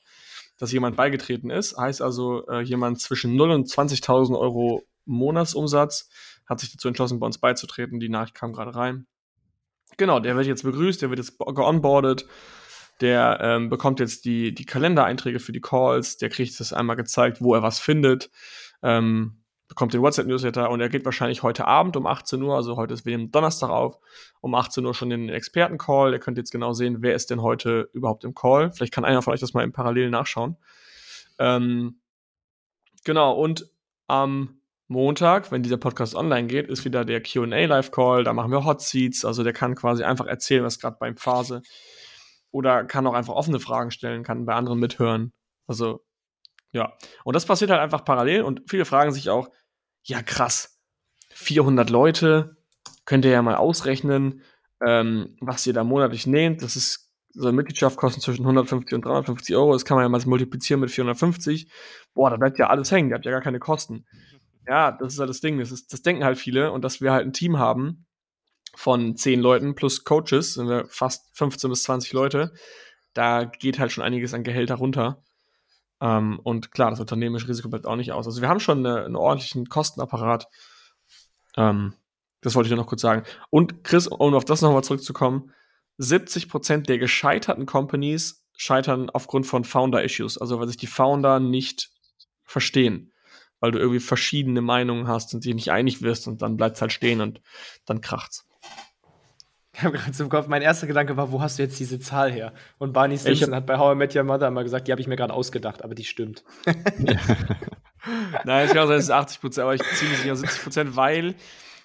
[0.58, 1.76] dass jemand beigetreten ist.
[1.76, 6.08] Heißt also, äh, jemand zwischen 0 und 20.000 Euro Monatsumsatz
[6.46, 8.00] hat sich dazu entschlossen, bei uns beizutreten.
[8.00, 9.06] Die Nachricht kam gerade rein.
[9.98, 12.26] Genau, der wird jetzt begrüßt, der wird jetzt geonboardet
[13.00, 17.40] der ähm, bekommt jetzt die, die Kalendereinträge für die Calls, der kriegt das einmal gezeigt,
[17.40, 18.30] wo er was findet,
[18.82, 22.94] ähm, bekommt den WhatsApp-Newsletter und er geht wahrscheinlich heute Abend um 18 Uhr, also heute
[22.94, 23.98] ist wir Donnerstag auf,
[24.40, 26.12] um 18 Uhr schon den Experten-Call.
[26.12, 28.72] Ihr könnt jetzt genau sehen, wer ist denn heute überhaupt im Call.
[28.72, 30.56] Vielleicht kann einer von euch das mal im Parallel nachschauen.
[31.38, 32.00] Ähm,
[33.04, 33.68] genau, und
[34.06, 38.22] am Montag, wenn dieser Podcast online geht, ist wieder der QA Live Call.
[38.22, 39.24] Da machen wir Hot Seats.
[39.24, 41.62] Also der kann quasi einfach erzählen, was gerade beim Phase
[42.56, 45.34] oder kann auch einfach offene Fragen stellen, kann bei anderen mithören.
[45.66, 46.05] Also,
[46.72, 46.96] ja.
[47.24, 49.48] Und das passiert halt einfach parallel und viele fragen sich auch,
[50.02, 50.80] ja krass,
[51.30, 52.56] 400 Leute,
[53.04, 54.42] könnt ihr ja mal ausrechnen,
[54.84, 56.62] ähm, was ihr da monatlich nehmt.
[56.62, 57.06] Das ist,
[57.36, 59.74] so eine Mitgliedschaft kostet zwischen 150 und 350 Euro.
[59.74, 61.68] Das kann man ja mal multiplizieren mit 450.
[62.14, 64.06] Boah, da bleibt ja alles hängen, ihr habt ja gar keine Kosten.
[64.66, 65.58] Ja, das ist halt das Ding.
[65.58, 68.06] Das, ist, das denken halt viele und dass wir halt ein Team haben,
[68.74, 72.52] von zehn Leuten plus Coaches, sind wir fast 15 bis 20 Leute.
[73.14, 75.22] Da geht halt schon einiges an Gehälter runter.
[76.00, 78.26] Ähm, und klar, das unternehmerische Risiko bleibt auch nicht aus.
[78.26, 80.48] Also wir haben schon eine, einen ordentlichen Kostenapparat.
[81.56, 81.94] Ähm,
[82.42, 83.24] das wollte ich nur noch kurz sagen.
[83.50, 85.52] Und Chris, um auf das nochmal zurückzukommen,
[85.98, 91.90] 70% der gescheiterten Companies scheitern aufgrund von Founder-Issues, also weil sich die Founder nicht
[92.44, 93.12] verstehen,
[93.60, 96.82] weil du irgendwie verschiedene Meinungen hast und dich nicht einig wirst und dann bleibt es
[96.82, 97.40] halt stehen und
[97.84, 98.45] dann kracht's.
[99.76, 102.32] Ich habe gerade im Kopf, mein erster Gedanke war, wo hast du jetzt diese Zahl
[102.32, 102.54] her?
[102.78, 105.06] Und Barney Simpson hat bei How I Met Your Mother mal gesagt, die habe ich
[105.06, 106.44] mir gerade ausgedacht, aber die stimmt.
[108.44, 111.34] Nein, ich glaube, es ist 80 Prozent, aber ich ziehe mich sicher 70 Prozent, weil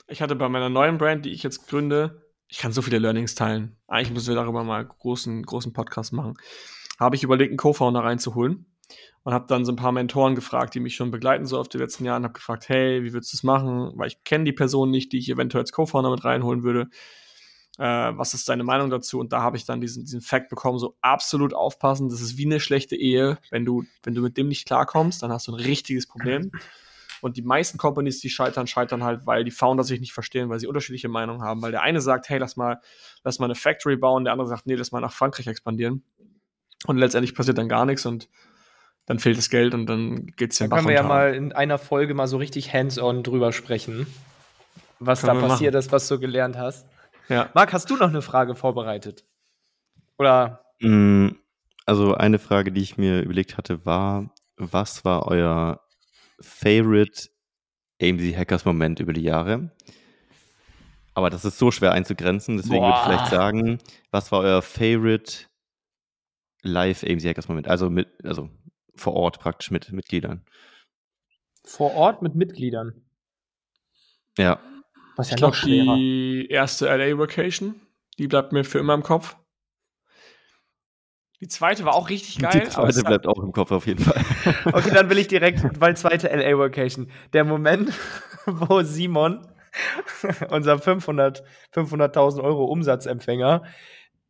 [0.08, 3.36] ich hatte bei meiner neuen Brand, die ich jetzt gründe, ich kann so viele Learnings
[3.36, 3.76] teilen.
[3.88, 6.36] Eigentlich müssen wir darüber mal einen großen, großen Podcast machen.
[6.98, 8.68] Habe ich überlegt, einen Co-Founder reinzuholen
[9.24, 11.78] und habe dann so ein paar Mentoren gefragt, die mich schon begleiten so auf die
[11.78, 13.92] letzten Jahren, habe gefragt, hey, wie würdest du das machen?
[13.96, 16.88] Weil ich kenne die Person nicht, die ich eventuell als Co-Founder mit reinholen würde
[17.82, 19.20] äh, was ist deine Meinung dazu?
[19.20, 22.46] Und da habe ich dann diesen, diesen Fact bekommen, so absolut aufpassen, das ist wie
[22.46, 23.40] eine schlechte Ehe.
[23.50, 26.52] Wenn du, wenn du mit dem nicht klarkommst, dann hast du ein richtiges Problem.
[27.22, 30.60] Und die meisten Companies, die scheitern, scheitern halt, weil die Founder sich nicht verstehen, weil
[30.60, 31.64] sie unterschiedliche Meinungen haben.
[31.64, 32.80] Weil der eine sagt, hey, lass mal,
[33.24, 36.04] lass mal eine Factory bauen, der andere sagt, nee, lass mal nach Frankreich expandieren.
[36.86, 38.30] Und letztendlich passiert dann gar nichts und
[39.08, 41.52] dann fehlt das Geld und dann geht es ja Da können wir ja mal in
[41.52, 44.06] einer Folge mal so richtig hands-on drüber sprechen,
[45.00, 46.86] was können da passiert ist, was du gelernt hast.
[47.32, 47.50] Ja.
[47.54, 49.26] Marc, hast du noch eine Frage vorbereitet?
[50.18, 50.66] Oder?
[50.82, 51.30] Mm,
[51.86, 55.80] also eine Frage, die ich mir überlegt hatte, war, was war euer
[56.42, 57.30] Favorite
[58.02, 59.72] AMZ Hackers Moment über die Jahre?
[61.14, 63.80] Aber das ist so schwer einzugrenzen, deswegen würde ich vielleicht sagen,
[64.12, 65.46] was war euer Favorite
[66.64, 67.70] Live AMZ Hackers Moment?
[67.70, 68.50] Also mit, also
[68.96, 70.46] vor Ort praktisch mit Mitgliedern.
[71.64, 73.06] Vor Ort mit Mitgliedern?
[74.38, 74.60] Ja.
[75.22, 77.80] Was ja Ich noch glaube, die erste LA Vacation,
[78.18, 79.38] die bleibt mir für immer im Kopf.
[81.40, 82.64] Die zweite war auch richtig geil.
[82.66, 84.20] Die zweite bleibt auch im Kopf auf jeden Fall.
[84.74, 87.12] Okay, dann will ich direkt, weil zweite LA Vacation.
[87.34, 87.94] Der Moment,
[88.48, 89.48] wo Simon,
[90.50, 93.62] unser 500 500.000 Euro Umsatzempfänger,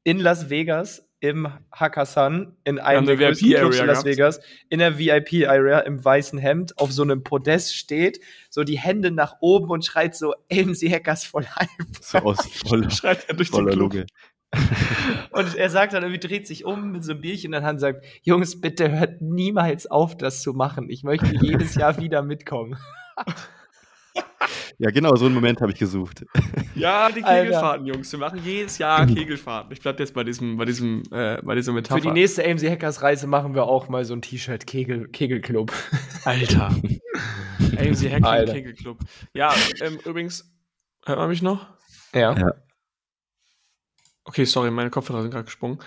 [0.03, 4.05] in Las Vegas im Hakkasan, in einem eine der größten Clubs VIP-Area in Las.
[4.05, 8.19] Vegas, in der VIP-Area im weißen Hemd auf so einem Podest steht,
[8.49, 11.69] so die Hände nach oben und schreit so AMC Hackers for Life.
[12.01, 13.93] so aus voller, schreit er durch den voller Club.
[13.93, 14.05] Loge.
[15.31, 17.75] Und er sagt dann irgendwie, dreht sich um mit so einem Bierchen in der Hand
[17.75, 20.89] und sagt, Jungs, bitte hört niemals auf, das zu machen.
[20.89, 22.77] Ich möchte jedes Jahr wieder mitkommen.
[24.81, 26.25] Ja, genau, so einen Moment habe ich gesucht.
[26.73, 27.43] Ja, die Alter.
[27.43, 28.11] Kegelfahrten, Jungs.
[28.11, 29.71] Wir machen jedes Jahr Kegelfahrten.
[29.73, 32.01] Ich bleib jetzt bei diesem, bei diesem, äh, bei dieser Metapher.
[32.01, 35.71] Für die nächste AMC Hackers Reise machen wir auch mal so ein T-Shirt Kegel, Kegelclub.
[36.25, 36.75] Alter.
[37.77, 38.53] AMC Alter.
[38.53, 38.97] Kegelclub.
[39.35, 40.51] Ja, ähm, übrigens,
[41.05, 41.67] hört man mich noch?
[42.15, 42.35] Ja.
[42.35, 42.53] Ja.
[44.23, 45.77] Okay, sorry, meine Kopfhörer sind gerade gesprungen.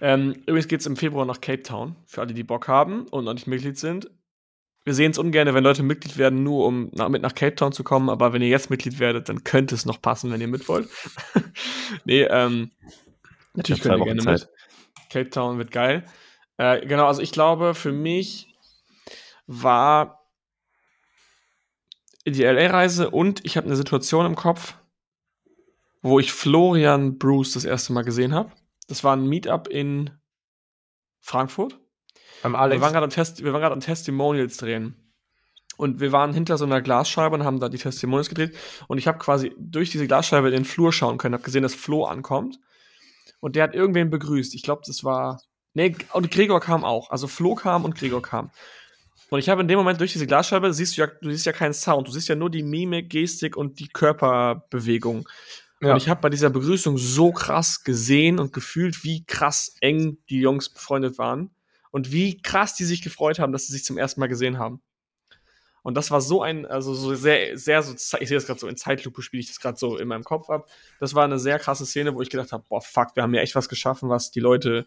[0.00, 3.24] Ähm, übrigens geht es im Februar nach Cape Town, für alle, die Bock haben und
[3.24, 4.10] noch nicht Mitglied sind.
[4.88, 7.72] Wir sehen es ungern, wenn Leute Mitglied werden, nur um nach, mit nach Cape Town
[7.72, 10.48] zu kommen, aber wenn ihr jetzt Mitglied werdet, dann könnte es noch passen, wenn ihr
[10.48, 10.88] mit wollt.
[12.06, 12.70] nee, ähm,
[13.52, 14.48] natürlich könnt ihr gerne Wochen mit.
[15.10, 16.06] Cape Town wird geil.
[16.56, 18.48] Äh, genau, also ich glaube, für mich
[19.46, 20.26] war
[22.26, 24.72] die LA-Reise und ich habe eine Situation im Kopf,
[26.00, 28.52] wo ich Florian Bruce das erste Mal gesehen habe.
[28.86, 30.12] Das war ein Meetup in
[31.20, 31.78] Frankfurt.
[32.42, 32.80] Beim Wir Alex.
[32.80, 34.96] waren gerade am, Test, wir waren am Testimonials drehen.
[35.76, 38.56] Und wir waren hinter so einer Glasscheibe und haben da die Testimonials gedreht.
[38.88, 41.74] Und ich habe quasi durch diese Glasscheibe in den Flur schauen können, habe gesehen, dass
[41.74, 42.58] Flo ankommt.
[43.38, 44.56] Und der hat irgendwen begrüßt.
[44.56, 45.40] Ich glaube, das war.
[45.74, 47.10] Nee, und Gregor kam auch.
[47.10, 48.50] Also Flo kam und Gregor kam.
[49.30, 51.52] Und ich habe in dem Moment durch diese Glasscheibe, siehst du ja, du siehst ja
[51.52, 55.28] keinen Sound, du siehst ja nur die Mimik, Gestik und die Körperbewegung.
[55.80, 55.92] Ja.
[55.92, 60.40] Und ich habe bei dieser Begrüßung so krass gesehen und gefühlt, wie krass eng die
[60.40, 61.50] Jungs befreundet waren
[61.90, 64.82] und wie krass die sich gefreut haben, dass sie sich zum ersten Mal gesehen haben.
[65.82, 68.68] Und das war so ein, also so sehr, sehr so, ich sehe das gerade so
[68.68, 70.68] in Zeitlupe, spiele ich das gerade so in meinem Kopf ab.
[71.00, 73.40] Das war eine sehr krasse Szene, wo ich gedacht habe, boah, fuck, wir haben ja
[73.40, 74.86] echt was geschaffen, was die Leute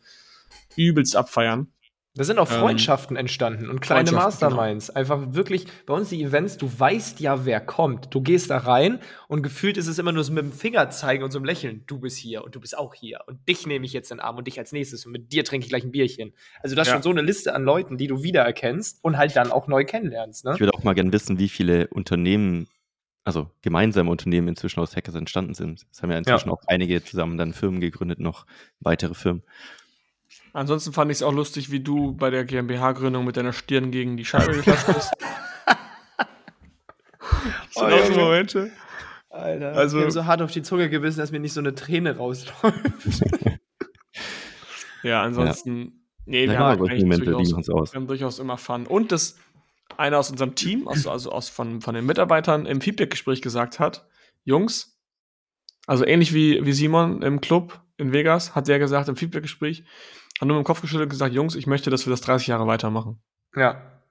[0.76, 1.72] übelst abfeiern.
[2.14, 4.24] Da sind auch Ähm, Freundschaften entstanden und kleine genau.
[4.24, 4.89] Masterminds.
[4.89, 8.14] Einfach wirklich, bei uns die Events, du weißt ja, wer kommt.
[8.14, 8.99] Du gehst da rein
[9.30, 11.86] und gefühlt ist es immer nur so mit dem Finger zeigen und so einem Lächeln.
[11.88, 13.22] Du bist hier und du bist auch hier.
[13.28, 15.05] Und dich nehme ich jetzt in den Arm und dich als nächstes.
[15.05, 16.34] Und mit dir trinke ich gleich ein Bierchen.
[16.62, 16.95] Also das ist Ja.
[16.95, 20.43] schon so eine Liste an Leuten, die du wiedererkennst und halt dann auch neu kennenlernst.
[20.43, 20.51] Ne?
[20.55, 22.68] Ich würde auch mal gerne wissen, wie viele Unternehmen,
[23.24, 25.86] also gemeinsame Unternehmen inzwischen aus Hackers entstanden sind.
[25.89, 28.45] Es haben ja inzwischen auch einige zusammen dann Firmen gegründet, noch
[28.82, 29.43] weitere Firmen.
[30.54, 34.18] Ansonsten fand ich es auch lustig, wie du bei der GmbH-Gründung mit deiner Stirn gegen
[34.18, 35.12] die Scheibe geklatscht bist.
[37.76, 38.14] Oh, auch so.
[38.14, 38.72] Momente.
[39.30, 39.68] Alter.
[39.70, 41.74] Also- Also, ich habe so hart auf die Zunge gebissen, dass mir nicht so eine
[41.74, 42.64] Träne rausläuft.
[45.04, 48.86] Ja, ansonsten, nee, Na wir klar, haben, Momente durchaus, wir haben durchaus immer Fun.
[48.86, 49.36] Und das
[49.97, 54.06] einer aus unserem Team, aus, also aus von, von den Mitarbeitern im Feedback-Gespräch gesagt hat,
[54.43, 54.99] Jungs,
[55.88, 59.86] also ähnlich wie, wie Simon im Club in Vegas, hat der gesagt im Feedback-Gespräch,
[60.42, 62.48] hat nur mit dem Kopf geschüttelt und gesagt, Jungs, ich möchte, dass wir das 30
[62.48, 63.22] Jahre weitermachen.
[63.56, 64.02] Ja.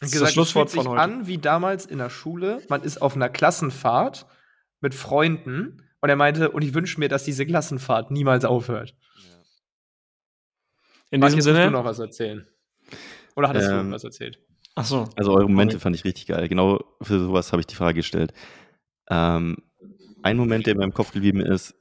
[0.00, 1.12] Das ist gesagt, das Schlusswort es fühlt von sich heute.
[1.20, 2.62] an wie damals in der Schule.
[2.68, 4.26] Man ist auf einer Klassenfahrt
[4.80, 8.94] mit Freunden und er meinte, und ich wünsche mir, dass diese Klassenfahrt niemals aufhört.
[11.10, 12.46] In Marc, diesem jetzt musst du Sinne, noch was erzählen.
[13.34, 14.38] Oder hattest Ähm, du was erzählt?
[14.74, 15.80] ach so, Also eure Momente Sorry.
[15.82, 16.48] fand ich richtig geil.
[16.48, 18.32] Genau für sowas habe ich die Frage gestellt.
[19.08, 19.56] Ähm,
[20.22, 21.74] ein Moment, der in meinem Kopf geblieben ist,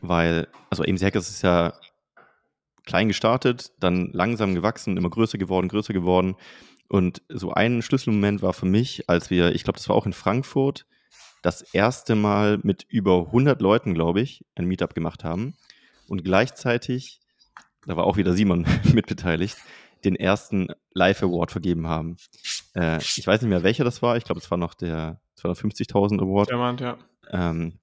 [0.00, 1.74] weil, also AMC Hackers ist ja
[2.88, 6.34] klein gestartet, dann langsam gewachsen, immer größer geworden, größer geworden.
[6.88, 10.14] Und so ein Schlüsselmoment war für mich, als wir, ich glaube, das war auch in
[10.14, 10.86] Frankfurt,
[11.42, 15.54] das erste Mal mit über 100 Leuten, glaube ich, ein Meetup gemacht haben
[16.08, 17.20] und gleichzeitig,
[17.86, 19.56] da war auch wieder Simon mitbeteiligt,
[20.04, 22.16] den ersten Live Award vergeben haben.
[22.74, 24.16] Äh, ich weiß nicht mehr, welcher das war.
[24.16, 26.48] Ich glaube, es war noch der 250.000 Award.
[26.48, 26.96] der meint, ja.
[27.30, 27.78] Ähm,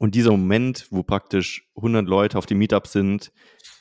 [0.00, 3.32] und dieser Moment, wo praktisch 100 Leute auf dem Meetup sind,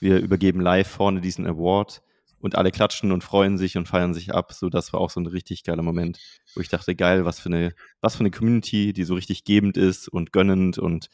[0.02, 2.02] wir übergeben live vorne diesen Award
[2.40, 4.52] und alle klatschen und freuen sich und feiern sich ab.
[4.52, 6.20] So, das war auch so ein richtig geiler Moment,
[6.56, 9.78] wo ich dachte, geil, was für eine, was für eine Community, die so richtig gebend
[9.78, 11.10] ist und gönnend und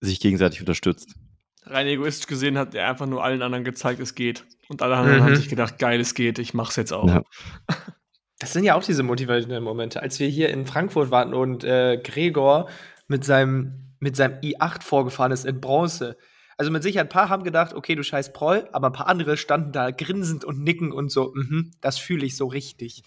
[0.00, 1.16] sich gegenseitig unterstützt.
[1.64, 4.44] Rein egoistisch gesehen hat er einfach nur allen anderen gezeigt, es geht.
[4.68, 5.24] Und alle anderen Mhm.
[5.24, 7.08] haben sich gedacht, geil, es geht, ich mach's jetzt auch.
[7.08, 7.22] Ja.
[8.38, 10.02] Das sind ja auch diese motivierenden Momente.
[10.02, 12.68] Als wir hier in Frankfurt waren und äh, Gregor
[13.06, 16.18] mit seinem, mit seinem i8 vorgefahren ist in Bronze.
[16.58, 19.36] Also mit Sicherheit, ein paar haben gedacht, okay, du scheiß Proll, aber ein paar andere
[19.36, 23.04] standen da grinsend und nicken und so, mhm, das fühle ich so richtig.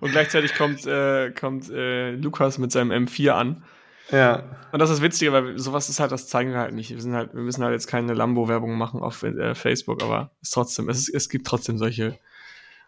[0.00, 3.64] Und gleichzeitig kommt, äh, kommt äh, Lukas mit seinem M4 an.
[4.10, 4.58] Ja.
[4.70, 6.90] Und das ist witzig, weil sowas ist halt, das zeigen wir halt nicht.
[6.90, 10.50] Wir, sind halt, wir müssen halt jetzt keine Lambo-Werbung machen auf äh, Facebook, aber es,
[10.50, 12.18] trotzdem, es, es gibt trotzdem solche,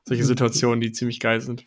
[0.05, 1.65] solche Situationen, die ziemlich geil sind.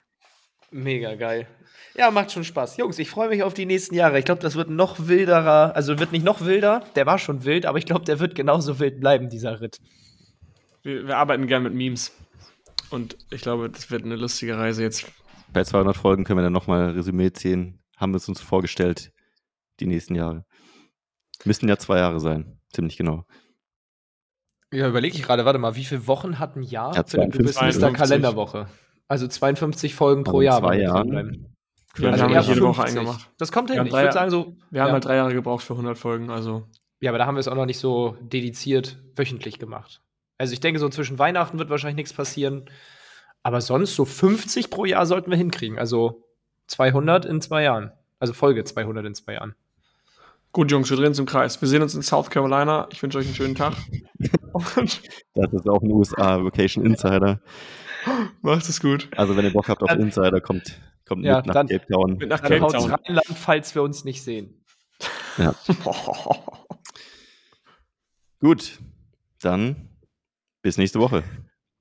[0.71, 1.47] Mega geil.
[1.95, 2.77] Ja, macht schon Spaß.
[2.77, 4.19] Jungs, ich freue mich auf die nächsten Jahre.
[4.19, 5.75] Ich glaube, das wird noch wilderer.
[5.75, 6.83] Also wird nicht noch wilder.
[6.95, 9.79] Der war schon wild, aber ich glaube, der wird genauso wild bleiben, dieser Ritt.
[10.83, 12.11] Wir, wir arbeiten gern mit Memes.
[12.89, 15.11] Und ich glaube, das wird eine lustige Reise jetzt.
[15.53, 17.79] Bei 200 Folgen können wir dann nochmal Resümee ziehen.
[17.97, 19.11] Haben wir es uns vorgestellt,
[19.79, 20.45] die nächsten Jahre.
[21.45, 22.59] Müssten ja zwei Jahre sein.
[22.71, 23.25] Ziemlich genau.
[24.71, 26.93] Ja, überlege ich gerade, warte mal, wie viele Wochen hat ein Jahr?
[26.93, 27.81] Ja, Philipp, du bist in 52.
[27.81, 28.67] der Kalenderwoche.
[29.07, 30.59] Also 52 Folgen pro in Jahr.
[30.59, 31.53] zwei dranbleiben.
[31.97, 32.99] Ja, Also haben wir nicht jede Woche 50.
[32.99, 33.29] eingemacht.
[33.37, 33.79] Das kommt hin.
[33.79, 34.55] haben Ich drei- würde sagen so.
[34.69, 34.93] Wir haben ja.
[34.93, 36.67] halt drei Jahre gebraucht für 100 Folgen, also.
[36.99, 40.01] Ja, aber da haben wir es auch noch nicht so dediziert wöchentlich gemacht.
[40.37, 42.65] Also ich denke, so zwischen Weihnachten wird wahrscheinlich nichts passieren.
[43.43, 45.79] Aber sonst so 50 pro Jahr sollten wir hinkriegen.
[45.79, 46.23] Also
[46.67, 47.91] 200 in zwei Jahren.
[48.19, 49.55] Also Folge 200 in zwei Jahren.
[50.51, 51.61] Gut, Jungs, wir drehen uns im Kreis.
[51.61, 52.87] Wir sehen uns in South Carolina.
[52.91, 53.73] Ich wünsche euch einen schönen Tag.
[55.35, 57.39] Das ist auch ein USA Vacation Insider.
[58.41, 59.09] Macht es gut.
[59.15, 61.85] Also wenn ihr Bock habt auf Dann- Insider, kommt, kommt Ja, mit nach dann- Cape
[61.91, 62.17] Town.
[62.17, 62.91] Mit nach Cape Town.
[62.91, 64.63] Rheinland, falls wir uns nicht sehen.
[68.39, 68.79] Gut,
[69.41, 69.89] dann
[70.61, 71.23] bis nächste Woche.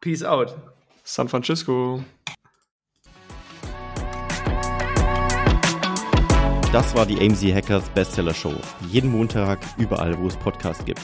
[0.00, 0.56] Peace out.
[1.04, 2.02] San Francisco.
[6.72, 8.52] Das war die AMZ Hackers Bestseller Show.
[8.90, 11.00] Jeden Montag, überall, wo es Podcasts gibt.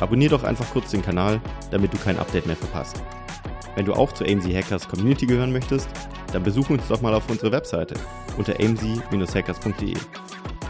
[0.00, 1.40] Abonnier doch einfach kurz den Kanal,
[1.70, 3.02] damit du kein Update mehr verpasst.
[3.74, 5.88] Wenn du auch zur AMZ Hackers Community gehören möchtest,
[6.32, 7.94] dann besuch uns doch mal auf unserer Webseite
[8.36, 9.94] unter amz-hackers.de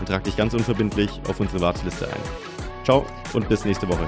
[0.00, 2.20] und trag dich ganz unverbindlich auf unsere Warteliste ein.
[2.84, 4.06] Ciao und bis nächste Woche.